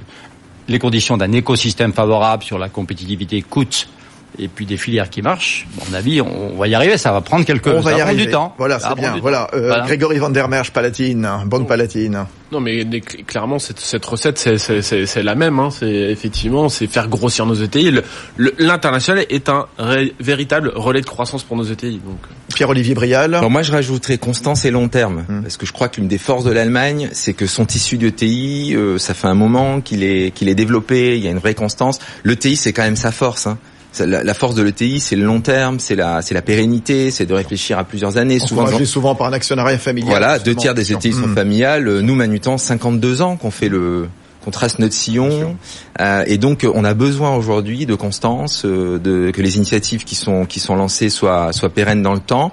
les 0.67 0.79
conditions 0.79 1.17
d'un 1.17 1.31
écosystème 1.31 1.93
favorable 1.93 2.43
sur 2.43 2.57
la 2.57 2.69
compétitivité 2.69 3.41
coûte 3.41 3.89
et 4.39 4.47
puis 4.47 4.65
des 4.65 4.77
filières 4.77 5.09
qui 5.09 5.21
marchent, 5.21 5.67
à 5.81 5.89
mon 5.89 5.95
avis, 5.97 6.21
on, 6.21 6.55
va 6.57 6.67
y 6.67 6.75
arriver. 6.75 6.97
Ça 6.97 7.11
va 7.11 7.21
prendre 7.21 7.45
quelques 7.45 7.67
On 7.67 7.79
va 7.81 7.91
ça 7.91 7.97
y 7.97 8.01
arriver. 8.01 8.25
du 8.25 8.31
temps. 8.31 8.53
Voilà, 8.57 8.79
c'est 8.79 8.95
bien. 8.95 9.15
Voilà, 9.21 9.47
euh, 9.53 9.67
Voilà. 9.67 9.85
Grégory 9.85 10.17
Van 10.19 10.29
der 10.29 10.47
Merch, 10.47 10.71
Palatine, 10.71 11.27
bonne 11.45 11.65
Palatine. 11.67 12.25
Non, 12.51 12.61
mais 12.61 12.85
mais 12.89 12.99
cl- 12.99 13.25
clairement, 13.25 13.59
cette, 13.59 13.79
cette 13.79 14.05
recette, 14.05 14.37
c'est- 14.37 14.57
c'est 14.57 14.81
c'est- 14.81 15.05
c'est 15.05 15.21
la 15.23 15.35
même. 15.35 15.59
Hein. 15.59 15.69
C'est 15.69 15.91
effectivement, 15.91 16.69
c'est 16.69 16.87
faire 16.87 17.09
grossir 17.09 17.45
nos 17.45 17.55
ETI. 17.55 17.91
Le- 17.91 18.03
le- 18.37 18.53
L'international 18.57 19.25
est 19.29 19.49
un 19.49 19.65
ré- 19.77 20.13
véritable 20.19 20.71
relais 20.75 21.01
de 21.01 21.05
croissance 21.05 21.43
pour 21.43 21.57
nos 21.57 21.65
ETI. 21.65 21.99
Donc, 22.05 22.19
Pierre-Olivier 22.55 22.93
Brial. 22.95 23.35
Alors 23.35 23.51
moi 23.51 23.61
je 23.63 23.71
rajouterais 23.71 24.17
constance 24.17 24.63
et 24.65 24.71
long 24.71 24.87
terme 24.87 25.25
Hum. 25.29 25.41
parce 25.43 25.57
que 25.57 25.65
je 25.65 25.73
crois 25.73 25.89
que 25.89 25.97
l'une 25.99 26.07
des 26.07 26.17
forces 26.17 26.43
de 26.45 26.51
l'Allemagne 26.51 27.09
c'est 27.11 27.33
que 27.33 27.45
son 27.47 27.65
tissu 27.65 27.97
de 27.97 28.09
TI 28.09 28.73
euh, 28.75 28.97
ça 28.97 29.13
fait 29.13 29.27
un 29.27 29.33
moment 29.35 29.81
qu'il 29.81 30.03
est 30.03 30.31
qu'il 30.33 30.47
est 30.49 30.55
développé 30.55 31.17
il 31.17 31.23
y 31.23 31.27
a 31.27 31.31
une 31.31 31.37
vraie 31.37 31.53
constance 31.53 31.99
le 32.23 32.35
TI 32.35 32.55
c'est 32.55 32.73
quand 32.73 32.81
même 32.83 32.95
sa 32.95 33.11
force 33.11 33.45
hein. 33.47 33.57
La, 33.99 34.23
la 34.23 34.33
force 34.33 34.55
de 34.55 34.61
l'ETI, 34.63 34.99
c'est 34.99 35.15
le 35.15 35.25
long 35.25 35.41
terme, 35.41 35.79
c'est 35.79 35.95
la, 35.95 36.21
c'est 36.21 36.33
la 36.33 36.41
pérennité, 36.41 37.11
c'est 37.11 37.25
de 37.25 37.33
réfléchir 37.33 37.77
à 37.79 37.83
plusieurs 37.83 38.17
années. 38.17 38.39
Souvent, 38.39 38.63
Encouragé 38.63 38.85
souvent 38.85 39.15
par 39.15 39.27
un 39.27 39.33
actionnariat 39.33 39.77
familial. 39.77 40.09
voilà, 40.09 40.39
deux 40.39 40.55
tiers 40.55 40.73
des 40.75 40.91
ETI 40.93 41.13
sont 41.13 41.23
Hum. 41.23 41.35
familiales. 41.35 41.99
Nous, 42.01 42.15
Manutan, 42.15 42.57
52 42.57 43.21
ans 43.21 43.35
qu'on 43.37 43.51
fait 43.51 43.69
le, 43.69 44.07
qu'on 44.43 44.51
trace 44.51 44.79
notre 44.79 44.93
sillon, 44.93 45.55
Euh, 45.99 46.23
et 46.27 46.37
donc 46.37 46.65
on 46.71 46.83
a 46.83 46.93
besoin 46.93 47.35
aujourd'hui 47.35 47.85
de 47.87 47.95
constance, 47.95 48.63
euh, 48.65 48.99
de 48.99 49.31
que 49.31 49.41
les 49.41 49.57
initiatives 49.57 50.03
qui 50.03 50.13
sont 50.15 50.45
qui 50.45 50.59
sont 50.59 50.75
lancées 50.75 51.09
soient 51.09 51.51
soient 51.53 51.69
pérennes 51.69 52.03
dans 52.03 52.13
le 52.13 52.19
temps, 52.19 52.51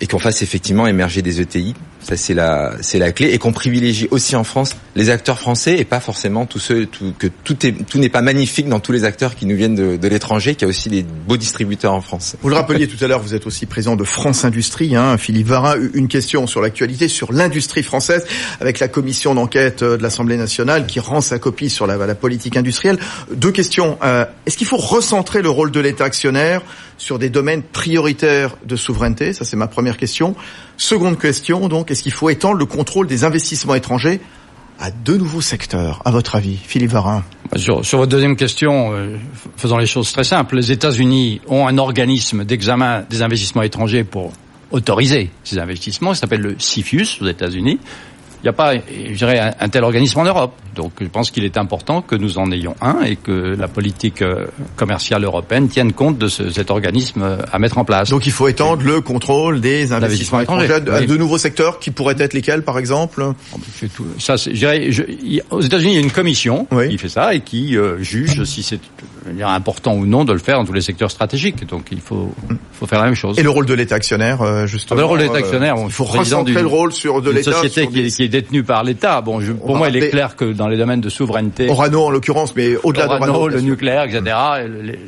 et 0.00 0.06
qu'on 0.06 0.18
fasse 0.20 0.40
effectivement 0.42 0.86
émerger 0.86 1.20
des 1.20 1.40
ETI. 1.40 1.74
Ça 2.02 2.16
c'est 2.16 2.34
la 2.34 2.74
c'est 2.80 2.98
la 2.98 3.12
clé, 3.12 3.28
et 3.32 3.38
qu'on 3.38 3.52
privilégie 3.52 4.08
aussi 4.10 4.34
en 4.36 4.44
France 4.44 4.76
les 4.96 5.10
acteurs 5.10 5.38
français 5.38 5.78
et 5.78 5.84
pas 5.84 6.00
forcément 6.00 6.46
tous 6.46 6.58
ceux 6.58 6.88
que 7.18 7.26
tout 7.44 7.66
est 7.66 7.72
tout 7.86 7.98
n'est 7.98 8.08
pas 8.08 8.22
magnifique 8.22 8.68
dans 8.68 8.80
tous 8.80 8.92
les 8.92 9.04
acteurs 9.04 9.34
qui 9.34 9.46
nous 9.46 9.56
viennent 9.56 9.74
de, 9.74 9.96
de 9.96 10.08
l'étranger, 10.08 10.54
qu'il 10.54 10.62
y 10.62 10.64
a 10.64 10.68
aussi 10.68 10.88
des 10.88 11.02
beaux 11.02 11.36
distributeurs 11.36 11.92
en 11.92 12.00
France. 12.00 12.36
Vous 12.40 12.48
le 12.48 12.54
rappeliez 12.54 12.88
tout 12.88 13.02
à 13.04 13.08
l'heure, 13.08 13.20
vous 13.20 13.34
êtes 13.34 13.46
aussi 13.46 13.66
président 13.66 13.96
de 13.96 14.04
France 14.04 14.44
Industrie, 14.44 14.96
hein, 14.96 15.18
Philippe 15.18 15.48
Varin. 15.48 15.76
Une 15.94 16.08
question 16.08 16.46
sur 16.46 16.60
l'actualité, 16.60 17.08
sur 17.08 17.32
l'industrie 17.32 17.82
française, 17.82 18.26
avec 18.60 18.78
la 18.78 18.88
commission 18.88 19.34
d'enquête 19.34 19.82
euh, 19.82 19.96
de 19.96 20.02
l'Assemblée 20.02 20.36
nationale 20.36 20.86
qui 20.86 21.00
rend 21.00 21.20
sa 21.20 21.38
copie 21.38 21.70
sur 21.70 21.86
la, 21.86 21.96
la 21.96 22.14
politique 22.14 22.56
industrielle. 22.56 22.98
Deux 23.34 23.52
questions. 23.52 23.98
Euh, 24.02 24.24
Est-ce 24.46 24.56
qu'il 24.56 24.66
faut 24.66 24.76
recentrer 24.76 25.42
le 25.42 25.50
rôle 25.50 25.70
de 25.70 25.80
l'État 25.80 26.04
actionnaire 26.04 26.62
sur 26.98 27.18
des 27.18 27.30
domaines 27.30 27.62
prioritaires 27.62 28.56
de 28.64 28.76
souveraineté? 28.76 29.32
Ça, 29.32 29.44
c'est 29.44 29.56
ma 29.56 29.68
première 29.68 29.96
question. 29.96 30.34
Seconde 30.80 31.18
question, 31.18 31.68
donc, 31.68 31.90
est-ce 31.90 32.02
qu'il 32.02 32.10
faut 32.10 32.30
étendre 32.30 32.56
le 32.56 32.64
contrôle 32.64 33.06
des 33.06 33.24
investissements 33.24 33.74
étrangers 33.74 34.18
à 34.78 34.90
de 34.90 35.14
nouveaux 35.14 35.42
secteurs, 35.42 36.00
à 36.06 36.10
votre 36.10 36.36
avis, 36.36 36.56
Philippe 36.56 36.92
Varin? 36.92 37.22
Sur, 37.56 37.82
votre 37.82 38.06
deuxième 38.06 38.34
question, 38.34 38.94
euh, 38.94 39.18
faisons 39.58 39.76
les 39.76 39.84
choses 39.84 40.10
très 40.10 40.24
simples. 40.24 40.56
Les 40.56 40.72
États-Unis 40.72 41.42
ont 41.48 41.66
un 41.66 41.76
organisme 41.76 42.46
d'examen 42.46 43.04
des 43.10 43.20
investissements 43.20 43.60
étrangers 43.60 44.04
pour 44.04 44.32
autoriser 44.70 45.30
ces 45.44 45.58
investissements. 45.58 46.14
Ça 46.14 46.22
s'appelle 46.22 46.40
le 46.40 46.54
CFIUS 46.54 47.18
aux 47.20 47.26
États-Unis. 47.26 47.78
Il 48.42 48.44
n'y 48.44 48.48
a 48.48 48.52
pas, 48.54 48.74
je 48.74 49.12
dirais, 49.14 49.38
un, 49.38 49.52
un 49.60 49.68
tel 49.68 49.84
organisme 49.84 50.18
en 50.20 50.24
Europe. 50.24 50.52
Donc, 50.74 50.92
je 51.00 51.06
pense 51.08 51.30
qu'il 51.30 51.44
est 51.44 51.58
important 51.58 52.00
que 52.00 52.14
nous 52.16 52.38
en 52.38 52.50
ayons 52.52 52.74
un 52.80 53.02
et 53.02 53.16
que 53.16 53.54
la 53.58 53.68
politique 53.68 54.22
euh, 54.22 54.46
commerciale 54.76 55.24
européenne 55.24 55.68
tienne 55.68 55.92
compte 55.92 56.16
de 56.16 56.26
ce- 56.28 56.48
cet 56.50 56.70
organisme 56.70 57.22
euh, 57.22 57.36
à 57.52 57.58
mettre 57.58 57.76
en 57.76 57.84
place. 57.84 58.08
Donc 58.08 58.26
il 58.26 58.32
faut 58.32 58.48
étendre 58.48 58.82
le 58.82 59.00
contrôle 59.02 59.60
des 59.60 59.92
investissements 59.92 60.40
étrangers 60.40 60.66
étranger, 60.66 60.90
à 60.90 61.00
oui. 61.00 61.06
de 61.06 61.16
nouveaux 61.16 61.36
secteurs 61.38 61.80
qui 61.80 61.90
pourraient 61.90 62.14
être 62.18 62.32
lesquels, 62.32 62.62
par 62.62 62.78
exemple? 62.78 63.32
Tout. 63.94 64.06
Ça, 64.18 64.36
je 64.36 64.50
dirais, 64.50 64.90
je- 64.90 65.02
il- 65.22 65.42
aux 65.50 65.60
États-Unis, 65.60 65.92
il 65.92 65.96
y 65.96 65.98
a 65.98 66.02
une 66.02 66.10
commission 66.12 66.66
Oui. 66.70 66.88
qui 66.88 66.98
fait 66.98 67.08
ça 67.10 67.34
et 67.34 67.40
qui 67.40 67.76
euh, 67.76 67.98
juge 68.02 68.44
si 68.44 68.62
c'est 68.62 68.80
important 69.42 69.94
ou 69.94 70.06
non 70.06 70.24
de 70.24 70.32
le 70.32 70.38
faire 70.38 70.58
dans 70.58 70.64
tous 70.64 70.72
les 70.72 70.80
secteurs 70.80 71.10
stratégiques. 71.10 71.66
Donc 71.66 71.86
il 71.90 72.00
faut, 72.00 72.32
faut 72.72 72.86
faire 72.86 72.98
la 72.98 73.06
même 73.06 73.14
chose. 73.14 73.38
Et 73.38 73.42
le 73.42 73.50
rôle 73.50 73.66
de 73.66 73.74
l'État 73.74 73.96
actionnaire, 73.96 74.42
euh, 74.42 74.66
justement. 74.66 74.98
Ah 74.98 75.02
le 75.02 75.06
rôle 75.06 75.18
de 75.18 75.24
l'État 75.24 75.38
actionnaire, 75.38 75.74
il 75.84 75.90
faut 75.90 76.04
recentrer 76.04 76.60
le 76.60 76.66
rôle 76.66 76.92
sur 76.92 77.20
de 77.22 77.30
l'État. 77.30 77.52
société 77.52 77.86
qui, 77.88 78.00
est, 78.00 78.16
qui, 78.16 78.22
est, 78.24 78.28
détenue 78.28 78.62
par 78.62 78.84
l'État. 78.84 79.20
Bon, 79.20 79.40
je, 79.40 79.52
pour 79.52 79.76
moi, 79.76 79.88
il 79.88 79.96
est 79.96 80.10
clair 80.10 80.36
que 80.36 80.46
dans 80.46 80.68
les 80.68 80.76
domaines 80.76 81.00
de 81.00 81.08
souveraineté, 81.08 81.68
Orano 81.68 82.04
en 82.04 82.10
l'occurrence, 82.10 82.54
mais 82.56 82.76
au-delà 82.82 83.06
d'Orano, 83.06 83.48
le 83.48 83.60
nucléaire, 83.60 84.04
etc. 84.04 84.36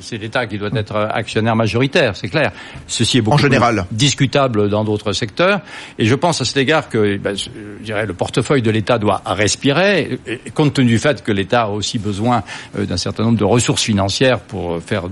C'est 0.01 0.19
l'État 0.19 0.47
qui 0.47 0.59
doit 0.59 0.71
être 0.75 0.97
actionnaire 0.97 1.57
majoritaire, 1.57 2.17
c'est 2.17 2.29
clair. 2.29 2.53
Ceci 2.87 3.19
est 3.19 3.23
beaucoup 3.23 3.37
en 3.37 3.39
général. 3.39 3.87
discutable 3.91 4.69
dans 4.69 4.85
d'autres 4.85 5.13
secteurs. 5.13 5.61
Et 5.99 6.05
je 6.05 6.15
pense 6.15 6.41
à 6.41 6.45
cet 6.45 6.57
égard 6.57 6.89
que, 6.89 7.17
ben, 7.17 7.37
je 7.37 7.49
dirais, 7.83 8.07
le 8.07 8.15
portefeuille 8.15 8.63
de 8.63 8.71
l'État 8.71 8.99
doit 8.99 9.23
respirer, 9.25 10.19
compte 10.55 10.75
tenu 10.75 10.89
du 10.89 10.99
fait 10.99 11.23
que 11.23 11.33
l'État 11.33 11.63
a 11.63 11.69
aussi 11.69 11.99
besoin 11.99 12.43
euh, 12.79 12.85
d'un 12.85 12.97
certain 12.97 13.23
nombre 13.25 13.39
de 13.39 13.45
ressources 13.45 13.83
financières 13.83 14.02
pour 14.41 14.81
faire 14.83 15.05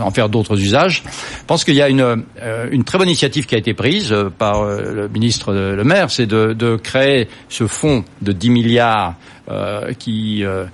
en 0.00 0.10
faire 0.10 0.28
d'autres 0.28 0.60
usages. 0.60 1.02
Je 1.06 1.44
pense 1.46 1.64
qu'il 1.64 1.74
y 1.74 1.82
a 1.82 1.88
une, 1.88 2.00
euh, 2.00 2.82
très 2.84 2.98
bonne 2.98 3.08
initiative 3.08 3.46
qui 3.46 3.54
a 3.54 3.58
été 3.58 3.74
prise 3.74 4.12
euh, 4.12 4.30
par 4.30 4.64
le 4.64 5.08
ministre 5.08 5.52
Le 5.52 5.84
Maire, 5.84 6.10
c'est 6.10 6.26
de, 6.26 6.76
créer 6.76 7.28
ce 7.48 7.66
fonds 7.66 8.04
de 8.22 8.32
10 8.32 8.50
milliards 8.50 9.14
euh, 9.50 9.94
qui 9.98 10.44
euh, 10.44 10.66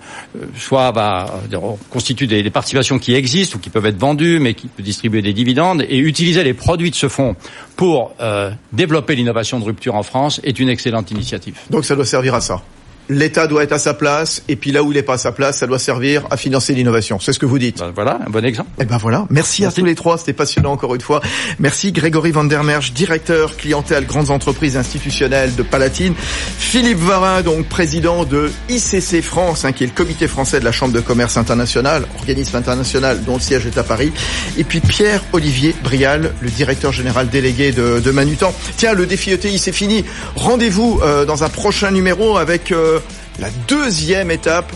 soit 0.57 0.91
va 0.91 1.43
constitue 1.91 2.27
des, 2.27 2.51
participations 2.51 2.99
qui 2.99 3.15
existent 3.15 3.57
ou 3.57 3.61
qui 3.61 3.71
peuvent 3.71 3.87
être 3.87 4.01
vendues, 4.01 4.41
mais 4.41 4.55
qui 4.55 4.67
peut 4.67 4.83
distribuer 4.83 5.23
des 5.23 5.33
dividendes 5.33 5.85
et 5.89 5.99
utiliser 5.99 6.43
les 6.43 6.55
produits 6.55 6.91
de 6.91 6.97
ce 6.97 7.09
fonds 7.09 7.37
pour 7.77 8.17
euh, 8.21 8.51
développer 8.73 9.15
l'innovation 9.15 9.61
de 9.61 9.65
rupture 9.65 9.95
en 9.95 10.03
France 10.03 10.41
est 10.43 10.59
une 10.59 10.69
excellente 10.69 11.13
initiative. 11.13 11.57
Donc 11.71 11.85
ça 11.85 11.95
doit 11.95 12.05
servir 12.05 12.35
à 12.35 12.41
ça 12.41 12.63
l'État 13.09 13.47
doit 13.47 13.63
être 13.63 13.73
à 13.73 13.79
sa 13.79 13.95
place, 13.95 14.43
et 14.49 14.57
puis 14.57 14.73
là 14.73 14.83
où 14.83 14.93
il 14.93 14.95
n'est 14.95 15.03
pas 15.03 15.15
à 15.15 15.19
sa 15.19 15.33
place, 15.33 15.59
ça 15.59 15.67
doit 15.67 15.79
servir 15.79 16.27
à 16.31 16.37
financer 16.37 16.75
l'innovation. 16.75 17.19
C'est 17.21 17.33
ce 17.33 17.39
que 17.39 17.47
vous 17.47 17.59
dites. 17.59 17.79
Ben 17.79 17.93
voilà, 17.95 18.19
un 18.27 18.31
bon 18.31 18.45
exemple. 18.45 18.71
Eh 18.81 18.85
ben 18.85 18.97
voilà. 18.97 19.27
Merci, 19.31 19.63
Merci. 19.63 19.79
à 19.79 19.81
tous 19.81 19.87
les 19.87 19.95
trois, 19.95 20.19
c'était 20.19 20.33
passionnant 20.33 20.73
encore 20.73 20.95
une 20.95 21.01
fois. 21.01 21.21
Merci 21.59 21.93
Grégory 21.93 22.33
Van 22.33 22.45
der 22.45 22.65
Merch, 22.65 22.93
directeur 22.93 23.57
clientèle 23.57 24.07
grandes 24.07 24.31
entreprises 24.31 24.77
institutionnelles 24.77 25.55
de 25.55 25.63
Palatine. 25.63 26.15
Philippe 26.59 26.99
Varin, 26.99 27.43
donc 27.43 27.67
président 27.69 28.25
de 28.25 28.51
ICC 28.69 29.23
France, 29.23 29.65
hein, 29.65 29.73
qui 29.73 29.85
est 29.85 29.89
le 29.89 29.93
comité 29.93 30.27
français 30.27 30.61
de 30.61 30.65
la 30.65 30.73
Chambre 30.73 30.95
de 30.95 31.01
commerce 31.01 31.37
internationale, 31.37 32.05
organisme 32.19 32.57
international 32.57 33.23
dont 33.25 33.35
le 33.35 33.41
siège 33.41 33.67
est 33.67 33.79
à 33.79 33.83
Paris. 33.83 34.13
Et 34.57 34.65
puis 34.65 34.81
Pierre-Olivier 34.81 35.75
Brial, 35.83 36.33
le 36.41 36.51
directeur 36.51 36.93
général 36.93 37.29
délégué 37.29 37.73
de, 37.73 38.01
de 38.01 38.11
Manutan. 38.11 38.55
Tiens, 38.77 38.95
le 38.95 39.07
défi 39.07 39.31
ETI, 39.31 39.59
c'est 39.59 39.73
fini. 39.73 40.05
Rendez-vous 40.37 41.01
euh, 41.03 41.25
dans 41.25 41.45
un 41.45 41.49
prochain 41.49 41.91
numéro 41.91 42.37
avec... 42.39 42.73
Euh, 42.73 42.94
la 43.39 43.49
deuxième 43.69 44.31
étape 44.31 44.73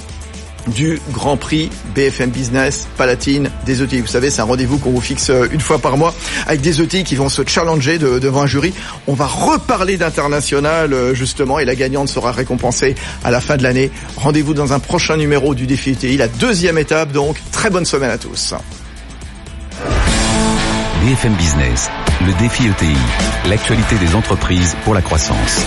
du 0.68 1.00
Grand 1.12 1.36
Prix 1.36 1.70
BFM 1.94 2.30
Business 2.30 2.86
Palatine 2.96 3.50
des 3.64 3.82
ETI. 3.82 4.00
Vous 4.00 4.06
savez, 4.06 4.30
c'est 4.30 4.42
un 4.42 4.44
rendez-vous 4.44 4.78
qu'on 4.78 4.90
vous 4.90 5.00
fixe 5.00 5.30
euh, 5.30 5.48
une 5.50 5.60
fois 5.60 5.78
par 5.78 5.96
mois 5.96 6.14
avec 6.46 6.60
des 6.60 6.82
ETI 6.82 7.04
qui 7.04 7.16
vont 7.16 7.28
se 7.28 7.42
challenger 7.46 7.98
devant 7.98 8.42
un 8.42 8.46
jury. 8.46 8.74
On 9.06 9.14
va 9.14 9.26
reparler 9.26 9.96
d'international 9.96 10.92
euh, 10.92 11.14
justement 11.14 11.58
et 11.58 11.64
la 11.64 11.74
gagnante 11.74 12.08
sera 12.08 12.32
récompensée 12.32 12.94
à 13.24 13.30
la 13.30 13.40
fin 13.40 13.56
de 13.56 13.62
l'année. 13.62 13.90
Rendez-vous 14.16 14.54
dans 14.54 14.72
un 14.72 14.78
prochain 14.78 15.16
numéro 15.16 15.54
du 15.54 15.66
défi 15.66 15.90
ETI, 15.90 16.16
la 16.16 16.28
deuxième 16.28 16.78
étape 16.78 17.12
donc. 17.12 17.36
Très 17.52 17.70
bonne 17.70 17.86
semaine 17.86 18.10
à 18.10 18.18
tous. 18.18 18.54
BFM 21.02 21.34
Business, 21.34 21.88
le 22.26 22.32
défi 22.38 22.66
ETI, 22.66 22.96
l'actualité 23.48 23.96
des 23.96 24.14
entreprises 24.14 24.76
pour 24.84 24.94
la 24.94 25.00
croissance. 25.00 25.66